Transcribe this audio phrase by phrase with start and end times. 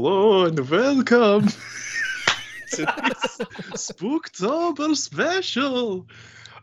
[0.00, 1.48] Hello and welcome
[2.70, 3.38] to this
[3.74, 6.06] Spooktober special.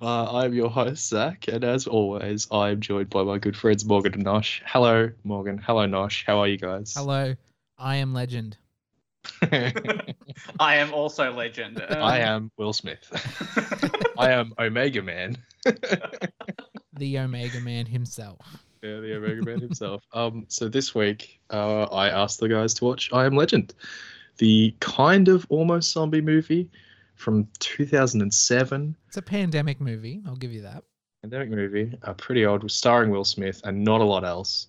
[0.02, 4.13] Uh, I'm your host, Zach, and as always, I'm joined by my good friends Morgan
[4.13, 4.61] and Nosh.
[4.66, 5.57] Hello, Morgan.
[5.57, 6.23] Hello, Nosh.
[6.25, 6.93] How are you guys?
[6.95, 7.35] Hello,
[7.77, 8.55] I am legend.
[9.52, 10.05] I
[10.77, 11.83] am also legend.
[11.89, 13.03] Um, I am Will Smith.
[14.17, 15.36] I am Omega Man.
[16.94, 18.64] The Omega Man himself.
[18.85, 20.03] Yeah, the Omega Man himself.
[20.13, 23.73] Um, so this week, uh, I asked the guys to watch I Am Legend,
[24.38, 26.70] the kind of almost zombie movie
[27.16, 28.95] from 2007.
[29.08, 30.21] It's a pandemic movie.
[30.27, 30.84] I'll give you that.
[31.23, 34.67] Pandemic movie, uh, pretty old, starring Will Smith and not a lot else.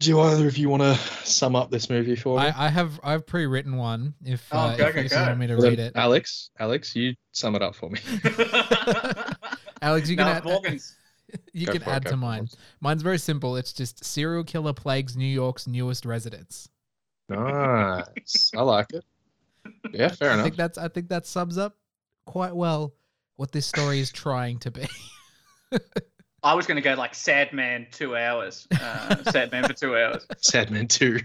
[0.00, 2.46] Do either of you want to sum up this movie for me?
[2.46, 4.12] I, I have I've pre-written one.
[4.24, 5.22] If, Oh, uh, go, if go, you go.
[5.22, 8.00] want me to Well, read it, Alex, Alex, you sum it up for me.
[9.82, 10.96] Alex, you can no, add, Morgan's.
[11.52, 12.18] you Go can for it, add to for it.
[12.18, 12.48] mine.
[12.80, 13.56] Mine's very simple.
[13.56, 16.68] It's just serial killer plagues New York's newest residents.
[17.28, 18.50] Nice.
[18.56, 19.04] I like it.
[19.92, 20.44] Yeah, fair I enough.
[20.44, 21.76] think that's I think that sums up
[22.26, 22.94] quite well
[23.36, 24.86] what this story is trying to be.
[26.42, 28.66] I was going to go like Sad Man two hours.
[28.78, 30.26] Uh, sad Man for two hours.
[30.38, 31.18] Sad Man 2.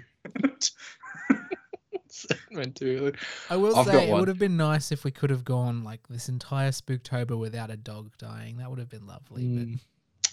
[2.08, 3.12] Sad Man 2.
[3.50, 4.20] I will I've got say it one.
[4.22, 7.78] would have been nice if we could have gone like this entire Spooktober without a
[7.78, 8.58] dog dying.
[8.58, 9.44] That would have been lovely.
[9.44, 9.80] Mm,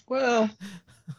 [0.08, 0.50] Well,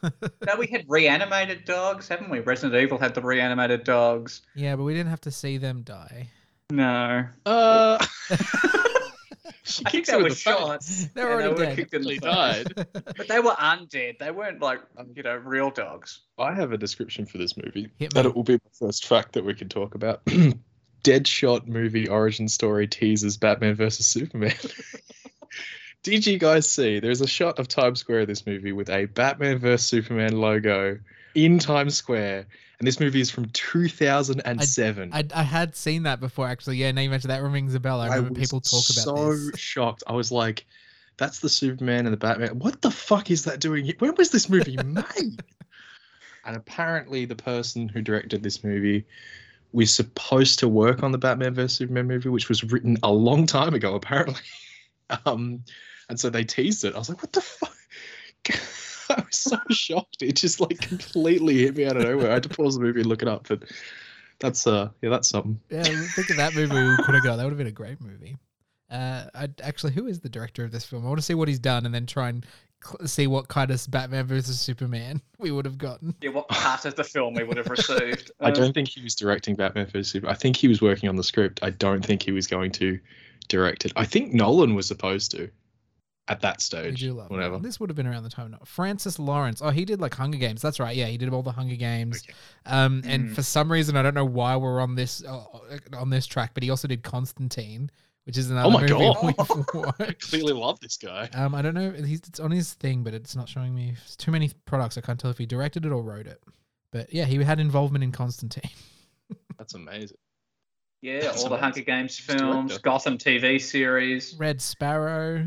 [0.02, 0.14] But
[0.46, 2.40] No, we had reanimated dogs, haven't we?
[2.40, 4.42] Resident Evil had the reanimated dogs.
[4.54, 6.28] yeah, but we didn't have to see them die.
[6.70, 7.26] No.
[7.46, 7.98] uh,
[9.64, 10.84] she I think kicks they him in were the shot.
[11.14, 11.76] They're and already they were dead.
[11.76, 12.66] kicked in the They died.
[13.16, 14.18] But they were undead.
[14.18, 14.80] They weren't like,
[15.14, 16.20] you know, real dogs.
[16.38, 17.88] I have a description for this movie.
[17.98, 18.30] Hit That me.
[18.30, 20.22] it will be my first fact that we can talk about.
[21.04, 24.52] Deadshot movie origin story teases Batman versus Superman.
[26.08, 27.00] Did you guys see?
[27.00, 30.98] There's a shot of Times Square in this movie with a Batman vs Superman logo
[31.34, 32.46] in Times Square,
[32.78, 35.10] and this movie is from 2007.
[35.12, 36.78] I, I had seen that before actually.
[36.78, 38.00] Yeah, now you mentioned that rings a bell.
[38.00, 39.58] I remember was people talk about so this.
[39.58, 40.02] shocked.
[40.06, 40.64] I was like,
[41.18, 42.58] "That's the Superman and the Batman.
[42.58, 43.84] What the fuck is that doing?
[43.84, 43.96] here?
[43.98, 45.42] When was this movie made?"
[46.46, 49.04] and apparently, the person who directed this movie
[49.72, 53.44] was supposed to work on the Batman vs Superman movie, which was written a long
[53.44, 54.40] time ago, apparently.
[55.26, 55.62] um,
[56.08, 56.94] and so they teased it.
[56.94, 57.72] I was like, "What the fuck?"
[59.10, 60.22] I was so shocked.
[60.22, 62.30] It just like completely hit me out of nowhere.
[62.30, 63.62] I had to pause the movie and look it up, but
[64.38, 65.58] that's uh, yeah, that's something.
[65.70, 67.36] Yeah, think of that movie we could have got.
[67.36, 68.36] That would have been a great movie.
[68.90, 71.04] Uh, I actually, who is the director of this film?
[71.04, 72.46] I want to see what he's done and then try and
[72.82, 76.14] cl- see what kind of Batman versus Superman we would have gotten.
[76.22, 78.30] Yeah, what part of the film we would have received.
[78.40, 80.34] I Uh, don't think he was directing Batman vs Superman.
[80.34, 81.60] I think he was working on the script.
[81.62, 82.98] I don't think he was going to
[83.48, 83.92] direct it.
[83.96, 85.50] I think Nolan was supposed to
[86.28, 87.00] at that We stage.
[87.00, 87.50] do love Whatever.
[87.50, 87.62] Nolan.
[87.62, 88.50] This would have been around the time.
[88.50, 89.60] No, Francis Lawrence.
[89.62, 90.60] Oh, he did like Hunger Games.
[90.62, 90.94] That's right.
[90.96, 92.22] Yeah, he did all the Hunger Games.
[92.22, 92.34] Okay.
[92.66, 93.34] Um, and Mm.
[93.34, 95.44] for some reason, I don't know why we're on this uh,
[95.96, 97.90] on this track, but he also did Constantine,
[98.24, 99.24] which is another Oh my movie God.
[99.74, 101.28] we've I clearly love this guy.
[101.34, 101.90] Um, I don't know.
[101.92, 103.94] He's it's on his thing, but it's not showing me.
[104.04, 104.98] It's too many products.
[104.98, 106.42] I can't tell if he directed it or wrote it.
[106.92, 108.70] But yeah, he had involvement in Constantine.
[109.58, 110.16] That's amazing.
[111.00, 111.56] Yeah, That's all the.
[111.58, 114.34] Hunger Games films, Gotham TV series.
[114.38, 115.46] Red Sparrow.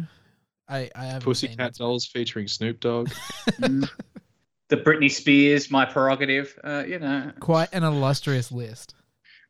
[0.72, 3.10] I I haven't Pussycat Dolls featuring Snoop Dogg.
[3.60, 3.90] the
[4.78, 6.58] Britney Spears, My Prerogative.
[6.64, 8.96] Uh, you know, Quite an illustrious list.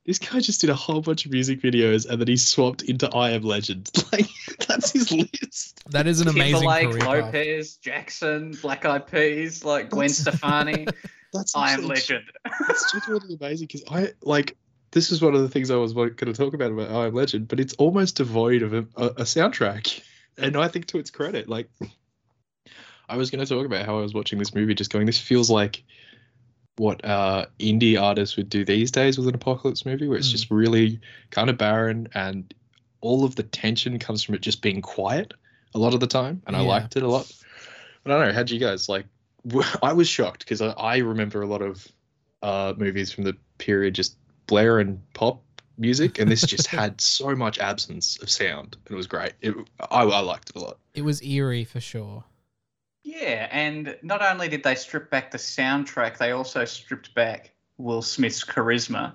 [0.05, 3.07] this guy just did a whole bunch of music videos and then he swapped into
[3.09, 3.89] I Am Legend.
[4.11, 4.27] Like
[4.67, 5.81] that's his list.
[5.91, 7.25] That is an amazing Timberlake, career path.
[7.33, 10.85] Lopez, Jackson, Black Eyed Peas, like Gwen Stefani.
[11.33, 12.23] That's I am actually- Legend.
[12.69, 14.57] It's genuinely amazing because I like.
[14.91, 17.13] This is one of the things I was going to talk about about I Am
[17.13, 20.01] Legend, but it's almost devoid of a, a, a soundtrack,
[20.37, 21.69] and I think to its credit, like
[23.09, 25.19] I was going to talk about how I was watching this movie, just going, this
[25.19, 25.83] feels like
[26.77, 30.31] what uh, indie artists would do these days with an apocalypse movie, where it's Mm.
[30.31, 30.99] just really
[31.29, 32.53] kind of barren, and
[33.01, 35.33] all of the tension comes from it just being quiet
[35.73, 37.31] a lot of the time, and I liked it a lot.
[38.03, 39.05] But I don't know, how'd you guys like?
[39.83, 41.87] I was shocked because I, I remember a lot of
[42.41, 44.17] uh, movies from the period just
[44.47, 45.43] blare and pop
[45.81, 48.77] music, and this just had so much absence of sound.
[48.85, 49.33] And it was great.
[49.41, 49.55] It,
[49.89, 50.77] I, I liked it a lot.
[50.93, 52.23] It was eerie for sure.
[53.03, 58.01] Yeah, and not only did they strip back the soundtrack, they also stripped back Will
[58.01, 59.13] Smith's charisma.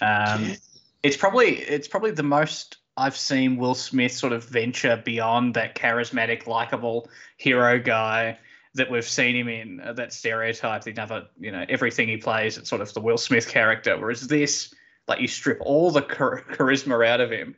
[0.00, 0.56] Um, Yeah.
[1.02, 5.74] It's probably it's probably the most I've seen Will Smith sort of venture beyond that
[5.74, 8.38] charismatic, likable hero guy
[8.74, 9.80] that we've seen him in.
[9.80, 13.18] Uh, that stereotype, he never, you know, everything he plays, it's sort of the Will
[13.18, 13.98] Smith character.
[13.98, 14.72] Whereas this,
[15.08, 17.54] like, you strip all the char- charisma out of him,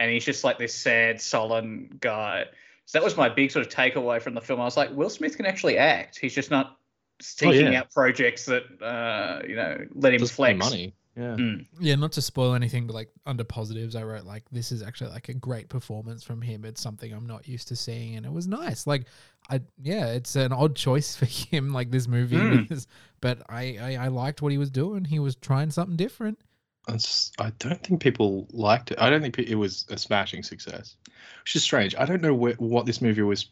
[0.00, 2.44] and he's just like this sad, sullen guy.
[2.86, 4.60] So that was my big sort of takeaway from the film.
[4.60, 6.18] I was like, Will Smith can actually act.
[6.18, 6.78] He's just not
[7.20, 7.80] seeking Oh, yeah.
[7.80, 10.58] out projects that uh, you know let him Doesn't flex.
[10.58, 10.94] money.
[11.16, 11.34] Yeah.
[11.34, 11.66] Mm.
[11.80, 15.10] Yeah, not to spoil anything, but like under positives, I wrote like this is actually
[15.12, 16.64] like a great performance from him.
[16.66, 18.86] It's something I'm not used to seeing, and it was nice.
[18.86, 19.06] Like,
[19.48, 22.70] I yeah, it's an odd choice for him, like this movie, Mm.
[22.70, 22.86] is-
[23.22, 25.06] but I, I I liked what he was doing.
[25.06, 26.38] He was trying something different.
[26.88, 29.00] I don't think people liked it.
[29.00, 30.96] I don't think it was a smashing success,
[31.42, 31.96] which is strange.
[31.96, 33.50] I don't know where, what this movie was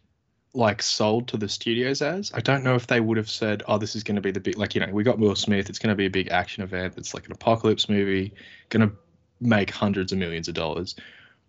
[0.55, 2.31] like sold to the studios as.
[2.33, 4.41] I don't know if they would have said, "Oh, this is going to be the
[4.41, 5.69] big like you know we got Will Smith.
[5.69, 6.95] It's going to be a big action event.
[6.97, 8.33] It's like an apocalypse movie,
[8.69, 8.97] going to
[9.41, 10.95] make hundreds of millions of dollars,"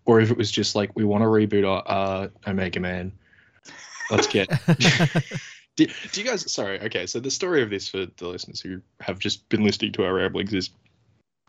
[0.06, 3.12] or if it was just like we want to reboot our uh, Omega Man.
[4.10, 4.50] Let's get
[5.76, 8.82] do, do you guys sorry okay so the story of this for the listeners who
[9.00, 10.70] have just been listening to our ramblings is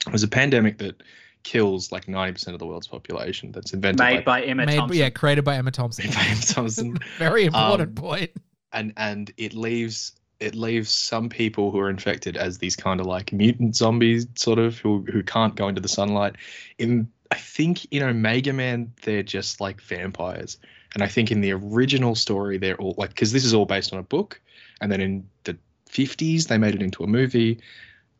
[0.07, 1.03] it was a pandemic that
[1.43, 4.99] kills like 90% of the world's population that's invented Made by, by Emma Made, Thompson.
[4.99, 6.07] yeah, created by Emma Thompson.
[6.07, 8.31] made by Emma Thompson Very important Um, point.
[8.73, 13.07] and and it leaves it leaves some people who are infected as these kind of
[13.07, 16.35] like mutant zombies sort of who who can't go into the sunlight
[16.79, 20.59] in i think in omega man they're just like vampires
[20.95, 23.93] and i think in the original story they're all like because this is all based
[23.95, 24.39] on a book
[24.83, 25.57] and then in the
[25.91, 27.59] 50s they made it into a movie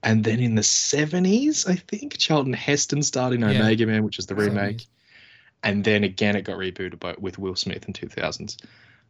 [0.03, 3.51] and then in the 70s i think charlton heston starred in Yeah.
[3.51, 4.49] omega man which is the 70s.
[4.49, 4.87] remake
[5.63, 8.57] and then again it got rebooted by, with will smith in 2000s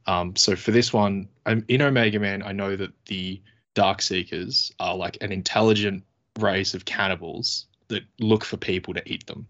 [0.08, 3.42] um, so for this one, um, in Omega Man, I know that the
[3.74, 6.04] Dark Seekers are like an intelligent
[6.38, 9.48] race of cannibals that look for people to eat them,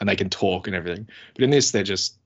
[0.00, 1.06] and they can talk and everything.
[1.34, 2.16] But in this, they're just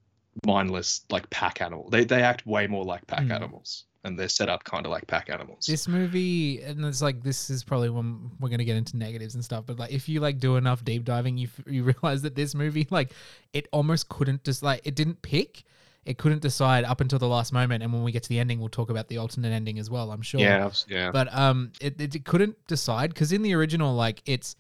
[0.46, 1.90] mindless, like pack animal.
[1.90, 3.32] They they act way more like pack Mm.
[3.34, 5.66] animals, and they're set up kind of like pack animals.
[5.66, 9.44] This movie, and it's like this is probably when we're gonna get into negatives and
[9.44, 9.64] stuff.
[9.66, 12.54] But like, if you like do enough deep diving, you f- you realize that this
[12.54, 13.12] movie, like,
[13.52, 15.64] it almost couldn't just like it didn't pick.
[16.04, 18.58] It couldn't decide up until the last moment, and when we get to the ending,
[18.58, 20.10] we'll talk about the alternate ending as well.
[20.10, 20.40] I'm sure.
[20.40, 21.12] yeah, yeah.
[21.12, 24.56] But um, it, it, it couldn't decide because in the original, like it's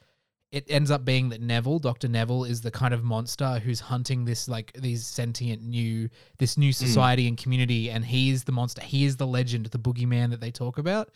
[0.52, 4.26] it ends up being that Neville, Doctor Neville, is the kind of monster who's hunting
[4.26, 6.72] this like these sentient new this new hmm.
[6.72, 8.82] society and community, and he's the monster.
[8.82, 11.10] He is the legend, the boogeyman that they talk about.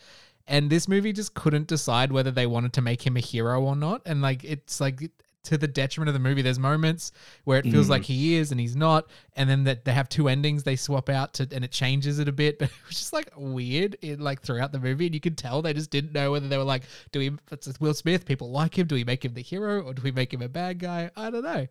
[0.47, 3.75] And this movie just couldn't decide whether they wanted to make him a hero or
[3.75, 4.01] not.
[4.05, 5.11] And like it's like
[5.47, 6.41] to the detriment of the movie.
[6.41, 7.11] There's moments
[7.43, 7.91] where it feels Mm.
[7.91, 11.09] like he is and he's not, and then that they have two endings they swap
[11.09, 12.59] out to, and it changes it a bit.
[12.59, 15.61] But it was just like weird, in, like throughout the movie, and you could tell
[15.61, 17.31] they just didn't know whether they were like, do we?
[17.51, 18.25] It's Will Smith.
[18.25, 18.87] People like him.
[18.87, 21.09] Do we make him the hero or do we make him a bad guy?
[21.15, 21.67] I don't know.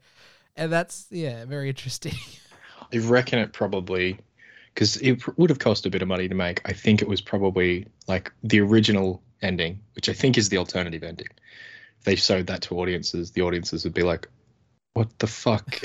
[0.56, 2.14] And that's yeah, very interesting.
[2.93, 4.19] I reckon it probably
[4.73, 6.61] because it would have cost a bit of money to make.
[6.69, 11.02] I think it was probably like the original ending, which I think is the alternative
[11.02, 11.28] ending.
[12.06, 14.29] If they showed that to audiences, the audiences would be like,
[14.94, 15.81] "What the fuck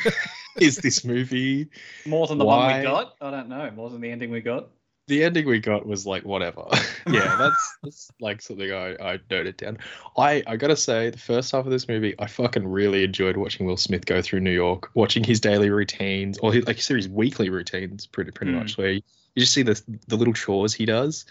[0.60, 1.68] is this movie?"
[2.06, 3.16] More than the one we got?
[3.20, 3.68] I don't know.
[3.72, 4.68] More than the ending we got?
[5.08, 6.66] The ending we got was like whatever.
[7.10, 9.78] yeah, that's that's like something I, I noted down.
[10.16, 13.66] I I gotta say, the first half of this movie, I fucking really enjoyed watching
[13.66, 17.08] Will Smith go through New York, watching his daily routines, or his, like his his
[17.08, 18.58] weekly routines, pretty pretty Mm.
[18.60, 19.02] much, where you
[19.36, 21.24] just see the the little chores he does,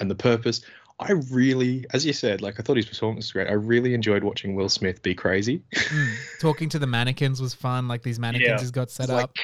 [0.00, 0.62] and the purpose.
[0.98, 3.48] I really, as you said, like I thought his performance was great.
[3.48, 5.62] I really enjoyed watching Will Smith be crazy.
[5.74, 6.14] Mm.
[6.40, 7.86] Talking to the mannequins was fun.
[7.86, 8.58] Like these mannequins Yeah.
[8.60, 9.34] he's got set like up.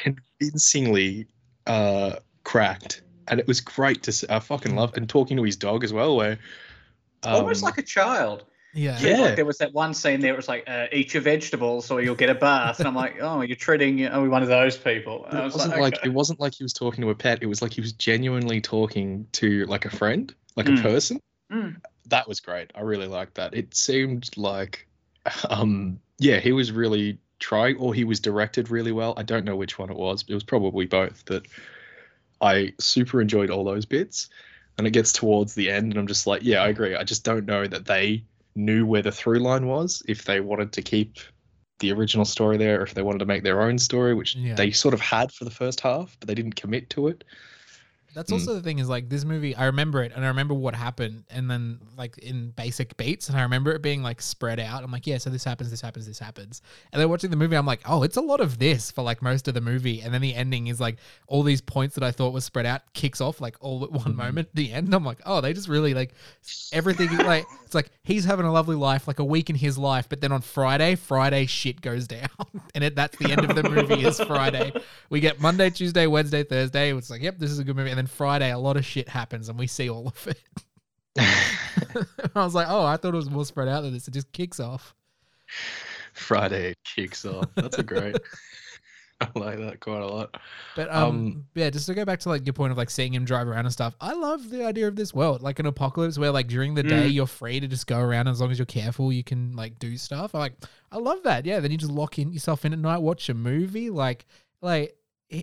[0.40, 1.26] convincingly
[1.66, 5.54] uh cracked and it was great to see i fucking love and talking to his
[5.54, 6.38] dog as well where
[7.24, 8.44] Almost um, like a child.
[8.74, 8.98] Yeah.
[9.00, 9.08] Yeah.
[9.10, 9.20] Yeah.
[9.20, 10.32] Like there was that one scene there.
[10.32, 12.80] It was like, uh, eat your vegetables or you'll get a bath.
[12.80, 14.04] And I'm like, oh, you're treating.
[14.06, 15.26] Are we one of those people?
[15.26, 16.08] And I it was wasn't like, like okay.
[16.08, 18.60] it wasn't like he was talking to a pet it was like he was genuinely
[18.60, 20.80] talking to like a friend like Mm.
[20.80, 21.20] a person
[21.52, 21.76] Mm.
[22.06, 22.70] that was great.
[22.74, 23.54] I really liked that.
[23.54, 24.86] It seemed like
[25.50, 29.14] um yeah he was really trying or he was directed really well.
[29.16, 30.22] I don't know which one it was.
[30.22, 31.44] But it was probably both but
[32.40, 34.28] i super enjoyed all those bits.
[34.78, 36.96] And it gets towards the end and i'm just like yeah i agree.
[36.96, 40.72] I just don't know that they knew where the through line was if they wanted
[40.72, 41.18] to keep
[41.78, 44.54] the original story there or if they wanted to make their own story which Yeah.
[44.54, 47.24] they sort of had for the first half but they didn't commit to it
[48.14, 48.34] That's Mm.
[48.34, 49.56] also the thing is like this movie.
[49.56, 53.38] I remember it, and I remember what happened, and then like in basic beats, and
[53.38, 54.84] I remember it being like spread out.
[54.84, 56.60] I'm like, yeah, so this happens, this happens, this happens,
[56.92, 59.22] and then watching the movie, I'm like, oh, it's a lot of this for like
[59.22, 62.10] most of the movie, and then the ending is like all these points that I
[62.10, 64.16] thought was spread out kicks off like all at one Mhm.
[64.16, 64.48] moment.
[64.54, 66.14] The end, I'm like, oh, they just really like
[66.72, 67.08] everything.
[67.18, 70.20] like it's like he's having a lovely life, like a week in his life, but
[70.20, 72.28] then on Friday, Friday shit goes down,
[72.74, 74.72] and it, that's the end of the movie is Friday.
[75.10, 76.94] We get Monday, Tuesday, Wednesday, Thursday.
[76.96, 77.90] It's like, yep, this is a good movie.
[77.90, 80.40] And then Friday, a lot of shit happens and we see all of it.
[82.34, 84.08] I was like, oh, I thought it was more spread out than this.
[84.08, 84.94] It just kicks off.
[86.14, 87.46] Friday kicks off.
[87.54, 88.16] That's a great.
[89.20, 90.36] I like that quite a lot.
[90.74, 93.14] But um, Um, yeah, just to go back to like your point of like seeing
[93.14, 93.94] him drive around and stuff.
[94.00, 97.08] I love the idea of this world, like an apocalypse where like during the day
[97.08, 97.12] Mm.
[97.12, 99.96] you're free to just go around as long as you're careful, you can like do
[99.96, 100.34] stuff.
[100.34, 100.54] I like,
[100.90, 101.46] I love that.
[101.46, 103.90] Yeah, then you just lock in yourself in at night, watch a movie.
[103.90, 104.24] Like,
[104.60, 104.96] like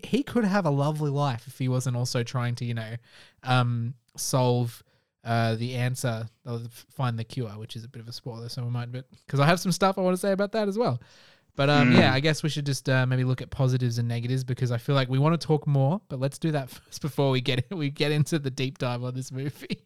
[0.03, 2.95] he could have a lovely life if he wasn't also trying to, you know,
[3.43, 4.83] um, solve
[5.25, 8.63] uh the answer or find the cure, which is a bit of a spoiler, so
[8.63, 10.77] we might, but because I have some stuff I want to say about that as
[10.77, 11.01] well.
[11.55, 11.97] But um, Mm.
[11.97, 14.77] yeah, I guess we should just uh, maybe look at positives and negatives because I
[14.77, 17.65] feel like we want to talk more, but let's do that first before we get
[17.69, 19.81] we get into the deep dive on this movie.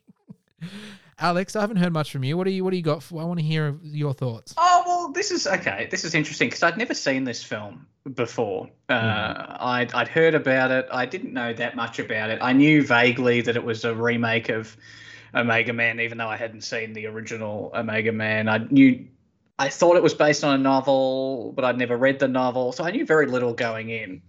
[1.20, 2.36] Alex, I haven't heard much from you.
[2.38, 3.04] What do you What do you got?
[3.04, 4.54] For, I want to hear your thoughts.
[4.58, 5.88] Oh well, this is okay.
[5.92, 8.70] This is interesting because I'd never seen this film before.
[8.90, 9.58] Uh, Mhm.
[9.60, 10.88] I'd I'd heard about it.
[10.92, 12.40] I didn't know that much about it.
[12.42, 14.76] I knew vaguely that it was a remake of
[15.36, 18.48] Omega Man, even though I hadn't seen the original Omega Man.
[18.50, 19.08] I knew.
[19.60, 22.84] I thought it was based on a novel, but I'd never read the novel, so
[22.84, 24.22] I knew very little going in.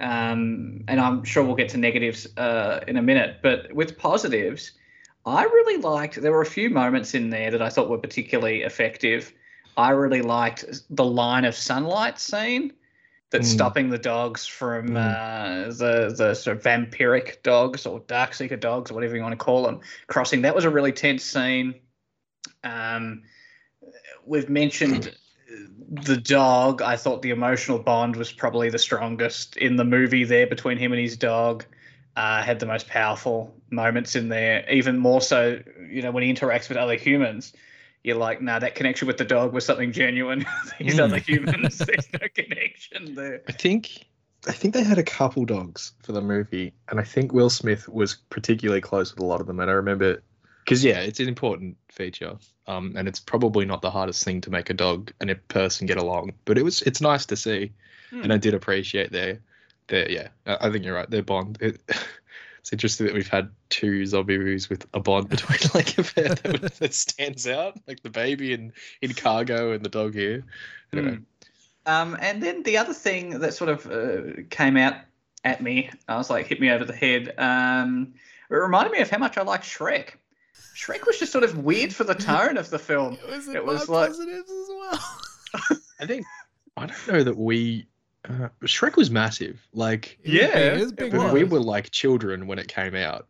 [0.00, 3.38] Um, and I'm sure we'll get to negatives uh, in a minute.
[3.42, 4.72] But with positives,
[5.26, 6.20] I really liked.
[6.20, 9.32] There were a few moments in there that I thought were particularly effective.
[9.76, 12.72] I really liked the line of sunlight scene
[13.30, 13.52] that's Mm.
[13.54, 14.96] stopping the dogs from Mm.
[14.96, 19.44] uh, the the sort of vampiric dogs or darkseeker dogs or whatever you want to
[19.44, 20.42] call them crossing.
[20.42, 21.74] That was a really tense scene.
[22.62, 23.22] Um,
[24.24, 25.16] we've mentioned
[25.90, 26.82] the dog.
[26.82, 30.92] I thought the emotional bond was probably the strongest in the movie there between him
[30.92, 31.64] and his dog.
[32.16, 34.64] Uh, had the most powerful moments in there.
[34.70, 37.52] Even more so, you know, when he interacts with other humans,
[38.04, 40.46] you're like, nah, that connection with the dog was something genuine.
[40.78, 41.04] These Mm.
[41.04, 43.42] other humans, there's no connection there.
[43.48, 44.06] I think
[44.46, 47.88] I think they had a couple dogs for the movie, and I think Will Smith
[47.88, 49.58] was particularly close with a lot of them.
[49.58, 50.22] And I remember
[50.64, 54.50] because yeah, it's an important feature, um, and it's probably not the hardest thing to
[54.50, 56.32] make a dog and a person get along.
[56.44, 57.72] But it was it's nice to see,
[58.10, 58.22] Hmm.
[58.22, 59.40] and I did appreciate their
[59.88, 60.28] their yeah.
[60.46, 61.08] I I think you're right.
[61.10, 61.58] Their bond.
[61.60, 61.80] It,
[62.60, 66.28] it's interesting that we've had two zombie movies with a bond between like a pair
[66.28, 68.72] that, that stands out, like the baby in
[69.02, 70.44] in cargo and the dog here.
[70.92, 71.18] Anyway,
[71.86, 74.94] Um, and then the other thing that sort of uh, came out
[75.44, 77.34] at me, I was like, hit me over the head.
[77.36, 78.14] Um,
[78.50, 80.10] it reminded me of how much I like Shrek.
[80.74, 83.18] Shrek was just sort of weird for the tone of the film.
[83.28, 85.20] Was it was like- positives as well?
[86.00, 86.24] I think
[86.76, 87.86] I don't know that we.
[88.28, 89.66] Uh, Shrek was massive.
[89.72, 91.32] Like It was Yeah, big, it was it big.
[91.32, 93.26] we were like children when it came out.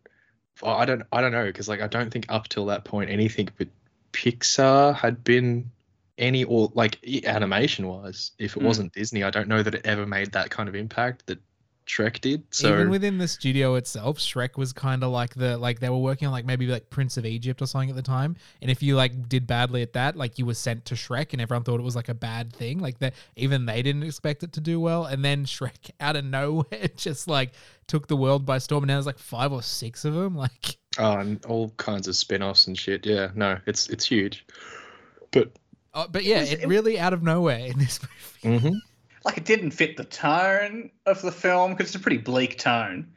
[0.62, 1.02] I don't.
[1.10, 3.66] I don't know because like I don't think up till that point anything but
[4.12, 5.70] Pixar had been
[6.16, 8.30] any or like animation wise.
[8.38, 8.66] If it Hmm.
[8.66, 11.40] wasn't Disney, I don't know that it ever made that kind of impact that
[11.86, 12.42] Shrek did.
[12.50, 15.98] So Even within the studio itself, Shrek was kind of like the like they were
[15.98, 18.36] working on like maybe like Prince of Egypt or something at the time.
[18.62, 21.42] And if you like did badly at that, like you were sent to Shrek, and
[21.42, 22.78] everyone thought it was like a bad thing.
[22.78, 25.04] Like that, even they didn't expect it to do well.
[25.04, 27.52] And then Shrek out of nowhere just like
[27.86, 28.84] took the world by storm.
[28.84, 30.34] And now there's like five or six of them.
[30.44, 33.04] Like oh, and all kinds of spin-offs and shit.
[33.04, 34.46] Yeah, no, it's it's huge.
[35.32, 35.52] But
[35.96, 38.00] Oh, but yeah, was- it it- really out of nowhere in this
[38.42, 38.58] movie.
[38.58, 38.74] mhm.
[39.24, 43.12] Like it didn't fit the tone of the film because it's a pretty bleak tone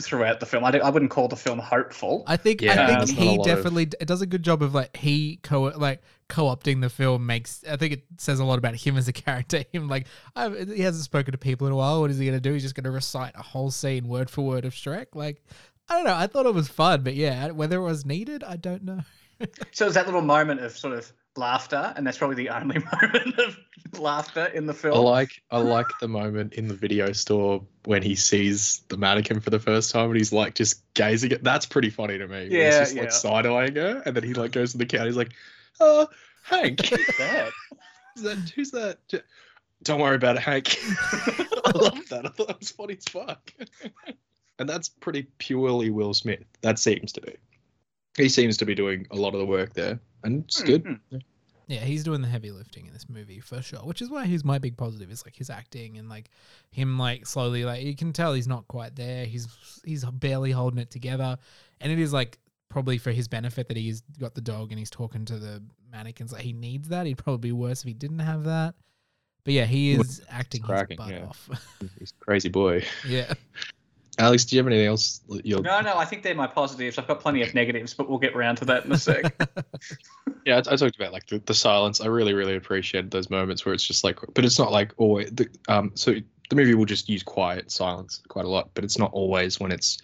[0.00, 0.64] throughout the film.
[0.64, 2.24] I, don't- I wouldn't call the film hopeful.
[2.26, 4.74] I think Yeah, I think he lot of- definitely it does a good job of
[4.74, 8.74] like he co like co-opting the film makes I think it says a lot about
[8.74, 9.64] him as a character.
[9.72, 12.00] Him like I, he hasn't spoken to people in a while.
[12.00, 12.54] What is he gonna do?
[12.54, 15.08] He's just gonna recite a whole scene word for word of Shrek.
[15.14, 15.42] Like
[15.90, 16.14] I don't know.
[16.14, 19.00] I thought it was fun, but yeah, whether it was needed, I don't know.
[19.72, 23.38] So there's that little moment of sort of laughter, and that's probably the only moment
[23.38, 23.58] of
[23.98, 24.94] laughter in the film.
[24.94, 29.40] I like I like the moment in the video store when he sees the mannequin
[29.40, 32.48] for the first time and he's like just gazing at that's pretty funny to me.
[32.50, 33.02] Yeah, he's just yeah.
[33.02, 35.32] like side eyeing her and then he like goes to the counter, he's like,
[35.80, 36.08] "Oh,
[36.42, 36.86] Hank.
[36.86, 37.52] Who's that?
[38.14, 38.98] who's that who's that?
[39.82, 40.76] Don't worry about it, Hank.
[40.84, 42.22] I love that.
[42.24, 43.52] I thought that was funny as fuck.
[44.58, 46.44] and that's pretty purely Will Smith.
[46.60, 47.36] That seems to be.
[48.16, 49.98] He seems to be doing a lot of the work there.
[50.24, 50.84] And it's good.
[50.84, 51.22] Mhm.
[51.68, 54.44] Yeah, he's doing the heavy lifting in this movie for sure, which is why he's
[54.44, 56.28] my big positive is like his acting and like
[56.70, 59.24] him like slowly like you can tell he's not quite there.
[59.24, 59.48] He's
[59.84, 61.38] he's barely holding it together,
[61.80, 62.38] and it is like
[62.68, 66.32] probably for his benefit that he's got the dog and he's talking to the mannequins.
[66.32, 67.06] Like he needs that.
[67.06, 68.74] He'd probably be worse if he didn't have that.
[69.44, 71.26] But yeah, he Well, is acting cracking, his butt yeah.
[71.26, 71.48] off.
[71.98, 72.84] He's a crazy boy.
[73.08, 73.32] yeah.
[74.18, 75.22] Alex, do you have anything else?
[75.42, 76.98] You're, No, no, I think they're my positives.
[76.98, 79.32] I've got plenty of negatives, but we'll get round to that in a sec.
[80.44, 82.00] Yeah, I, I talked about like the, the silence.
[82.00, 85.30] I really, really appreciated those moments where it's just like, but it's not like always.
[85.30, 86.16] The, um, so
[86.50, 89.70] the movie will just use quiet silence quite a lot, but it's not always when
[89.70, 89.98] it's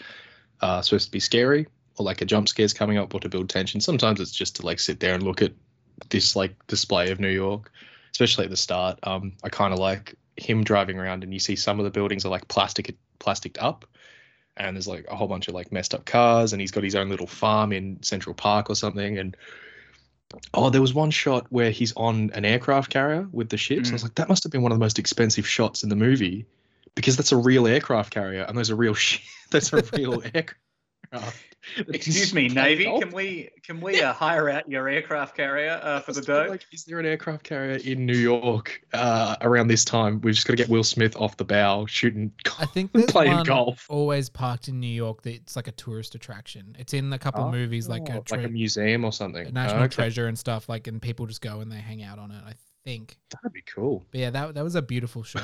[0.60, 3.48] uh, supposed to be scary or like a jump scare's coming up or to build
[3.50, 3.80] tension.
[3.80, 5.52] Sometimes it's just to like sit there and look at
[6.08, 7.72] this like display of New York,
[8.12, 8.98] especially at the start.
[9.02, 12.24] Um, I kind of like him driving around, and you see some of the buildings
[12.24, 13.84] are like plastic plasticed up,
[14.58, 16.94] and there's like a whole bunch of like messed up cars, and he's got his
[16.94, 19.36] own little farm in Central Park or something, and
[20.52, 23.88] oh, there was one shot where he's on an aircraft carrier with the ships.
[23.88, 24.04] I was Mm.
[24.06, 26.44] like, that must have been one of the most expensive shots in the movie,
[26.94, 30.56] because that's a real aircraft carrier, and there's a real sh- that's a real aircraft.
[31.88, 32.84] Excuse me, Navy.
[32.84, 33.02] golf.
[33.02, 36.44] Can we can we uh, hire out your aircraft carrier uh, for the Just feel
[36.44, 36.50] dough?
[36.50, 40.20] Like, is there an aircraft carrier in New York uh, around this time?
[40.20, 43.32] We've just got to get Will Smith off the bow, shooting, I think there's playing
[43.34, 43.86] one golf.
[43.88, 46.76] always parked in New York It's like a tourist attraction.
[46.78, 49.46] It's in a couple of movies like a, Oh, tre- like a museum or something.
[49.46, 49.94] a national Oh, okay.
[49.94, 50.68] treasure and stuff.
[50.68, 52.42] Like, and people just go and they hang out on it.
[52.46, 53.18] I think.
[53.30, 54.04] That'd be cool.
[54.10, 55.42] But yeah, that that was a beautiful shot.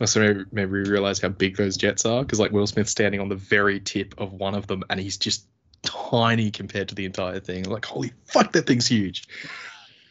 [0.00, 3.20] Also, maybe, maybe we realize how big those jets are because like Will Smith's standing
[3.20, 5.46] on the very tip of one of them, and he's just
[5.82, 7.64] tiny compared to the entire thing.
[7.64, 9.28] Like, holy fuck, that thing's huge.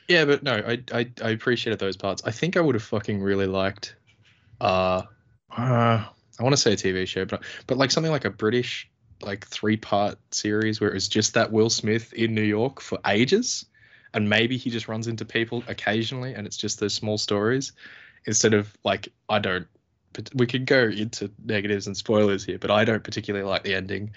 [0.07, 2.21] Yeah, but no, I I, I appreciated those parts.
[2.25, 3.95] I think I would have fucking really liked,
[4.61, 5.03] uh,
[5.55, 6.05] uh
[6.39, 8.89] I want to say a TV show, but but like something like a British
[9.21, 12.99] like three part series where it was just that Will Smith in New York for
[13.07, 13.65] ages,
[14.13, 17.71] and maybe he just runs into people occasionally, and it's just those small stories
[18.25, 19.67] instead of like I don't.
[20.13, 23.75] But we could go into negatives and spoilers here, but I don't particularly like the
[23.75, 24.11] ending.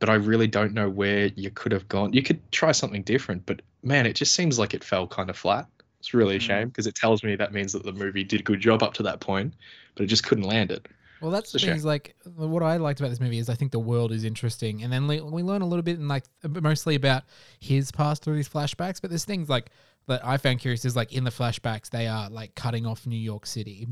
[0.00, 2.12] But I really don't know where you could have gone.
[2.12, 5.36] You could try something different, but man, it just seems like it fell kind of
[5.36, 5.66] flat.
[6.00, 6.42] It's really a Mm.
[6.42, 8.94] shame because it tells me that means that the movie did a good job up
[8.94, 9.54] to that point,
[9.94, 10.88] but it just couldn't land it.
[11.20, 11.72] Well, that's the It's a thing.
[11.74, 11.76] shame.
[11.76, 14.82] Is like what I liked about this movie is I think the world is interesting,
[14.82, 17.24] and then we, we learn a little bit and like mostly about
[17.60, 19.02] his past through these flashbacks.
[19.02, 19.68] But there's things like
[20.06, 23.18] that I found curious is like in the flashbacks they are like cutting off New
[23.18, 23.86] York City,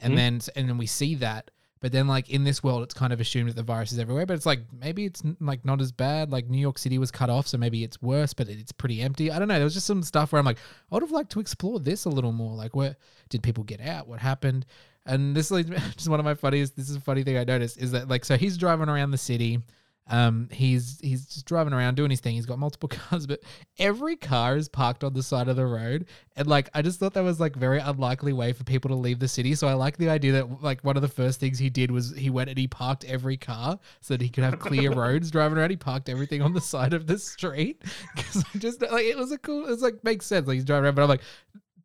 [0.00, 0.16] and Mhm.
[0.16, 1.52] then and then we see that.
[1.84, 4.24] But then like in this world, it's kind of assumed that the virus is everywhere.
[4.24, 6.32] But it's like maybe it's like not as bad.
[6.32, 9.30] Like New York City was cut off, so maybe it's worse, but it's pretty empty.
[9.30, 9.56] I don't know.
[9.56, 10.56] There was just some stuff where I'm like,
[10.90, 12.54] I would have liked to explore this a little more.
[12.54, 12.96] Like, where
[13.28, 14.08] did people get out?
[14.08, 14.64] What happened?
[15.04, 16.74] And this is just one of my funniest.
[16.74, 19.18] This is a funny thing I noticed is that like so he's driving around the
[19.18, 19.58] city.
[20.06, 22.34] Um, he's he's just driving around doing his thing.
[22.34, 23.40] He's got multiple cars, but
[23.78, 26.06] every car is parked on the side of the road.
[26.36, 29.18] And like I just thought that was like very unlikely way for people to leave
[29.18, 29.54] the city.
[29.54, 32.14] So I like the idea that like one of the first things he did was
[32.16, 35.56] he went and he parked every car so that he could have clear roads driving
[35.56, 35.70] around.
[35.70, 37.82] He parked everything on the side of the street
[38.16, 39.64] because I just like it was a cool.
[39.66, 40.46] It was like makes sense.
[40.46, 41.22] Like he's driving around, but I'm like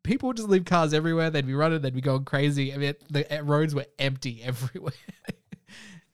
[0.02, 1.30] people would just leave cars everywhere.
[1.30, 1.80] They'd be running.
[1.80, 2.74] They'd be going crazy.
[2.74, 4.92] I mean, the uh, roads were empty everywhere.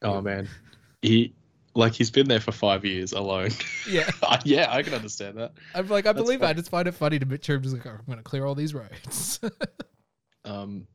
[0.02, 0.48] Oh man,
[1.02, 1.34] he
[1.76, 3.50] like he's been there for five years alone.
[3.88, 4.10] yeah,
[4.44, 5.52] yeah, I can understand that.
[5.74, 6.46] I'm like, I That's believe it.
[6.46, 8.54] I just find it funny to him just like, oh, I'm going to clear all
[8.54, 9.40] these roads.
[10.44, 10.86] Um,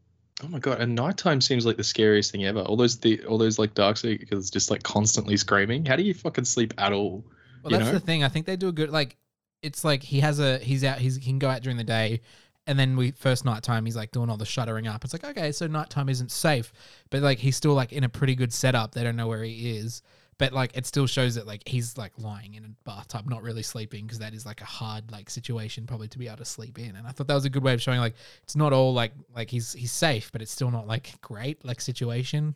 [0.41, 2.62] oh my god, and nighttime seems like the scariest thing ever.
[2.62, 5.86] All those the all those like dark because just like constantly screaming.
[5.86, 7.26] How do you fucking sleep at all?
[7.62, 7.91] well, that's know?
[7.91, 8.24] the thing.
[8.24, 9.17] I think they do a good like.
[9.62, 11.00] It's like he has a he's out.
[11.00, 12.22] He's he can go out during the day.
[12.65, 15.04] And then we first night time he's like doing all the shuttering up.
[15.04, 16.72] It's like okay, so nighttime isn't safe,
[17.10, 18.94] but like he's still like in a pretty good setup.
[18.94, 20.02] They don't know where he is,
[20.41, 23.62] but like it still shows that like he's like lying in a bathtub, not really
[23.62, 26.80] sleeping, because that is like a hard like situation probably to be able to sleep
[26.80, 26.95] in.
[26.95, 29.12] And I thought that was a good way of showing like it's not all like
[29.36, 32.56] like he's he's safe, but it's still not like great like situation.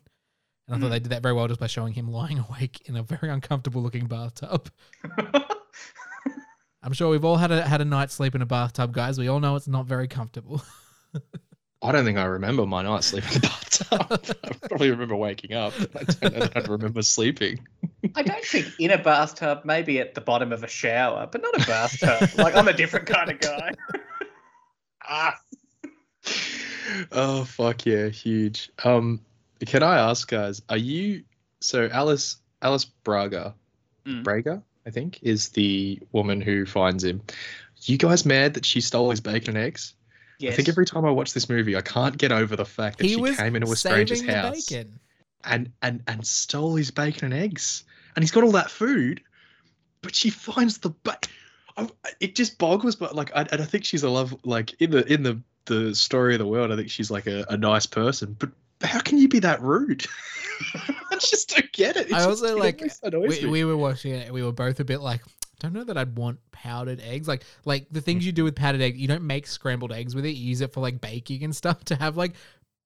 [0.66, 0.90] And I thought Mhm.
[0.90, 3.80] they did that very well just by showing him lying awake in a very uncomfortable
[3.82, 4.68] looking bathtub.
[6.82, 9.16] I'm sure we've all had a had a night's sleep in a bathtub, guys.
[9.16, 10.60] We all know it's not very comfortable.
[11.82, 14.36] I don't think I remember my night sleeping in the bathtub.
[14.44, 15.74] I probably remember waking up.
[15.92, 17.60] but I don't I remember sleeping.
[18.14, 21.54] I don't think in a bathtub, maybe at the bottom of a shower, but not
[21.62, 22.30] a bathtub.
[22.38, 23.72] like I'm a different kind of guy.
[25.08, 25.38] Ah.
[27.12, 28.70] oh fuck yeah, huge.
[28.84, 29.20] Um,
[29.64, 31.24] can I ask guys, are you
[31.60, 33.54] so Alice Alice Braga,
[34.06, 34.22] Mm.
[34.22, 37.22] Braga, I think, is the woman who finds him.
[37.82, 39.94] You guys mad that she stole his bacon and eggs?
[40.38, 40.52] Yes.
[40.52, 43.04] I think every time I watch this movie, I can't get over the fact that
[43.04, 44.98] he she came into a stranger's house bacon.
[45.44, 49.20] and and and stole his bacon and eggs, and he's got all that food,
[50.02, 51.18] but she finds the ba-
[51.78, 51.88] I,
[52.20, 55.10] it just boggles, but like, I, and I think she's a love, like in the
[55.12, 58.36] in the the story of the world, I think she's like a, a nice person,
[58.38, 58.50] but
[58.82, 60.06] how can you be that rude?
[60.74, 62.06] I just don't get it.
[62.06, 64.26] It's I just- also, it like, We, we were watching it.
[64.26, 65.22] and We were both a bit like,
[65.60, 67.26] don't know that I'd want powdered eggs.
[67.26, 70.24] Like, like the things you do with powdered egg, you don't make scrambled eggs with
[70.26, 70.32] it.
[70.32, 71.84] You use it for like baking and stuff.
[71.84, 72.34] To have like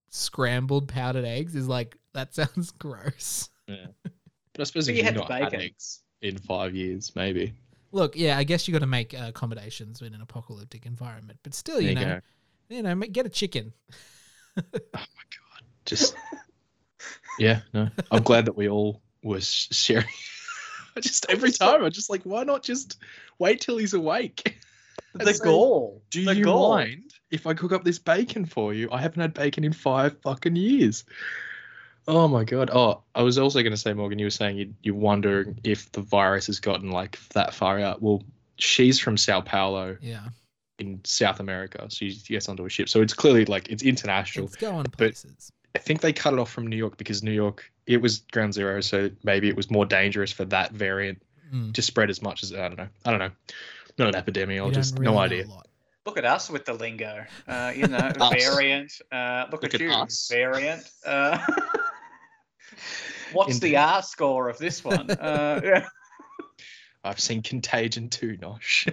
[0.09, 3.48] scrambled powdered eggs is like that sounds gross.
[3.66, 3.76] but
[4.59, 7.54] I suppose But if you you've had the not had eggs in five years, maybe.
[7.92, 11.54] Look, yeah, I guess you got to make uh, accommodations in an apocalyptic environment, but
[11.54, 12.20] still, you you know, go.
[12.76, 13.72] you know, ma- get a chicken.
[14.56, 16.14] Oh my god, just
[17.38, 17.88] yeah, no.
[18.11, 20.06] I'm glad that we all were sh- sharing.
[21.00, 22.98] I just every time I'm just like, why not just
[23.38, 24.58] wait till he's awake?
[25.14, 26.02] The say, gall.
[26.10, 26.76] Do the you gall.
[26.76, 28.88] mind if I cook up this bacon for you?
[28.92, 31.04] I haven't had bacon in five fucking years.
[32.06, 32.70] Oh my god.
[32.72, 35.90] Oh, I was also going to say, Morgan, you were saying you you wonder if
[35.92, 38.00] the virus has gotten like that far out.
[38.00, 38.22] Well,
[38.56, 40.28] she's from Sao Paulo Yeah,
[40.78, 41.86] in South America.
[41.88, 42.88] So she gets onto a ship.
[42.88, 44.46] So it's clearly like it's international.
[44.46, 45.50] it's going places.
[45.74, 48.55] I think they cut it off from New York because New York it was ground
[48.55, 51.20] zero, so maybe it was more dangerous for that variant
[51.53, 51.74] Mm.
[51.74, 52.88] to spread as much as I don't know.
[53.05, 53.31] I don't know.
[53.98, 55.46] Not an You epidemiologist, don't really no idea.
[56.07, 57.24] Look at us with the lingo.
[57.48, 58.92] Uh, you know, variant.
[59.11, 60.29] Uh, look, Look at, at you, us.
[60.31, 60.88] variant.
[61.05, 61.38] Uh,
[63.33, 63.70] what's Indeed.
[63.72, 65.11] the R score of this one?
[65.20, 65.87] Uh, yeah.
[67.03, 68.87] I've seen Contagion too, Nosh.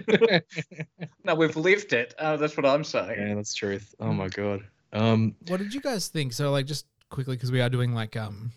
[1.24, 2.14] No, we've lived it.
[2.18, 3.20] Uh, that's what I'm saying.
[3.28, 3.94] yeah, that's truth.
[4.00, 4.64] Oh my god.
[4.94, 6.32] Um, What did you guys think?
[6.32, 8.50] So, like, just quickly because we are doing like um,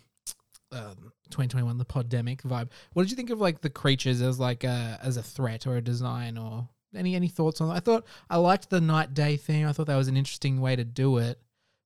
[0.72, 2.70] um, 2021 the Poddemic vibe.
[2.94, 5.78] What did you think of like the creatures as like a as a threat or
[5.78, 7.76] a design or any any thoughts on that?
[7.76, 9.66] I thought I liked the night day thing.
[9.66, 11.40] I thought that was an interesting way to do it.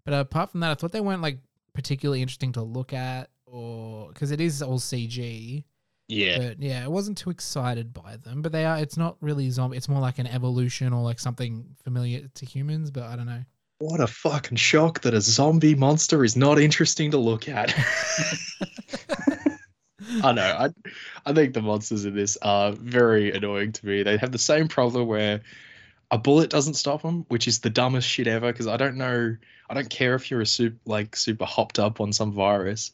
[0.03, 1.39] But apart from that, I thought they weren't like
[1.73, 5.63] particularly interesting to look at or because it is all CG.
[6.07, 6.37] yeah.
[6.37, 8.41] But yeah, I wasn't too excited by them.
[8.41, 8.77] But they are.
[8.77, 9.77] It's not really zombie.
[9.77, 12.91] It's more like an evolution or like something familiar to humans.
[12.91, 13.43] But I don't know.
[13.79, 17.73] What a fucking shock that a zombie monster is not interesting to look at.
[20.23, 20.43] I know.
[20.43, 20.69] I,
[21.25, 24.03] I think the monsters in this are very annoying to me.
[24.03, 25.41] They have the same problem where
[26.09, 28.51] a bullet doesn't stop them, which is the dumbest shit ever.
[28.51, 29.35] Because I don't know.
[29.69, 32.91] I don't care if you're a super like super hopped up on some virus.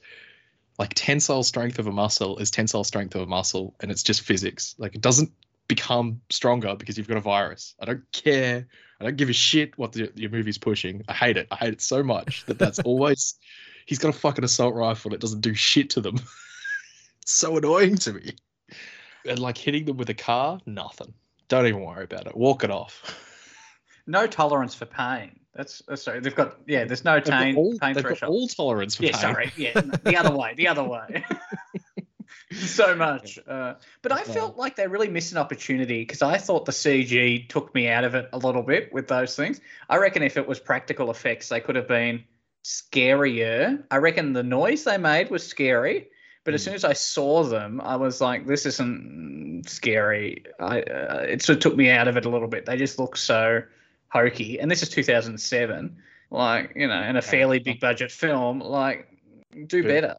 [0.80, 4.22] Like tensile strength of a muscle is tensile strength of a muscle, and it's just
[4.22, 4.74] physics.
[4.80, 5.32] Like it doesn't
[5.68, 7.76] become stronger because you've got a virus.
[7.80, 8.68] I don't care.
[9.02, 11.04] I don't give a shit what the, your movie's pushing.
[11.08, 11.48] I hate it.
[11.50, 13.34] I hate it so much that that's always.
[13.88, 16.16] He's got a fucking assault rifle that doesn't do shit to them.
[17.22, 18.36] it's so annoying to me.
[19.28, 21.14] And like hitting them with a car, nothing.
[21.48, 22.38] Don't even worry about it.
[22.38, 23.18] Walk it off.
[24.06, 25.40] No tolerance for pain.
[25.56, 26.20] That's, that's sorry.
[26.20, 26.86] They've got yeah.
[26.86, 29.22] There's no They've got pain all, pain they've got all tolerance for yeah, pain.
[29.22, 29.52] sorry.
[29.58, 30.54] Yeah, the other way.
[30.56, 31.26] The other way.
[32.66, 33.40] so much.
[33.48, 37.48] Uh, but I felt like they really missed an opportunity because I thought the CG
[37.50, 39.62] took me out of it a little bit with those things.
[39.90, 42.24] I reckon if it was practical effects, they could have been
[42.66, 43.84] scarier.
[43.90, 46.10] I reckon the noise they made was scary.
[46.44, 46.66] But as Mm.
[46.66, 51.58] soon as I saw them, I was like, "This isn't scary." I uh, it sort
[51.58, 52.66] of took me out of it a little bit.
[52.66, 53.62] They just look so
[54.10, 55.96] hokey, and this is 2007.
[56.32, 59.08] Like you know, in a fairly big budget film, like
[59.68, 60.16] do better.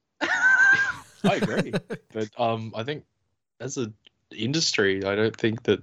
[1.24, 1.72] I agree.
[2.12, 3.04] but um, I think
[3.60, 3.94] as an
[4.36, 5.82] industry, I don't think that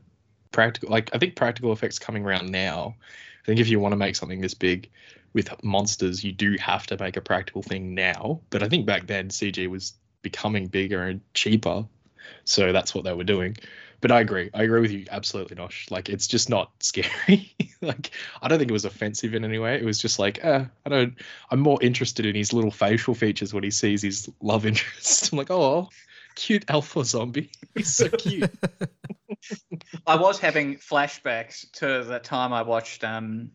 [0.52, 2.96] practical like I think practical effects coming around now.
[3.44, 4.90] I think if you want to make something this big
[5.34, 8.42] with monsters, you do have to make a practical thing now.
[8.50, 11.86] But I think back then CG was becoming bigger and cheaper,
[12.46, 13.58] so that's what they were doing.
[14.02, 14.50] But I agree.
[14.54, 15.92] I agree with you absolutely, Nosh.
[15.92, 17.54] Like it's just not scary.
[17.82, 19.76] like I don't think it was offensive in any way.
[19.76, 21.16] It was just like, eh, I don't.
[21.52, 25.32] I'm more interested in his little facial features when he sees his love interest.
[25.32, 25.90] I'm like, oh,
[26.36, 27.52] cute alpha zombie.
[27.76, 28.52] He's so cute.
[30.08, 33.52] I was having flashbacks to the time I watched um,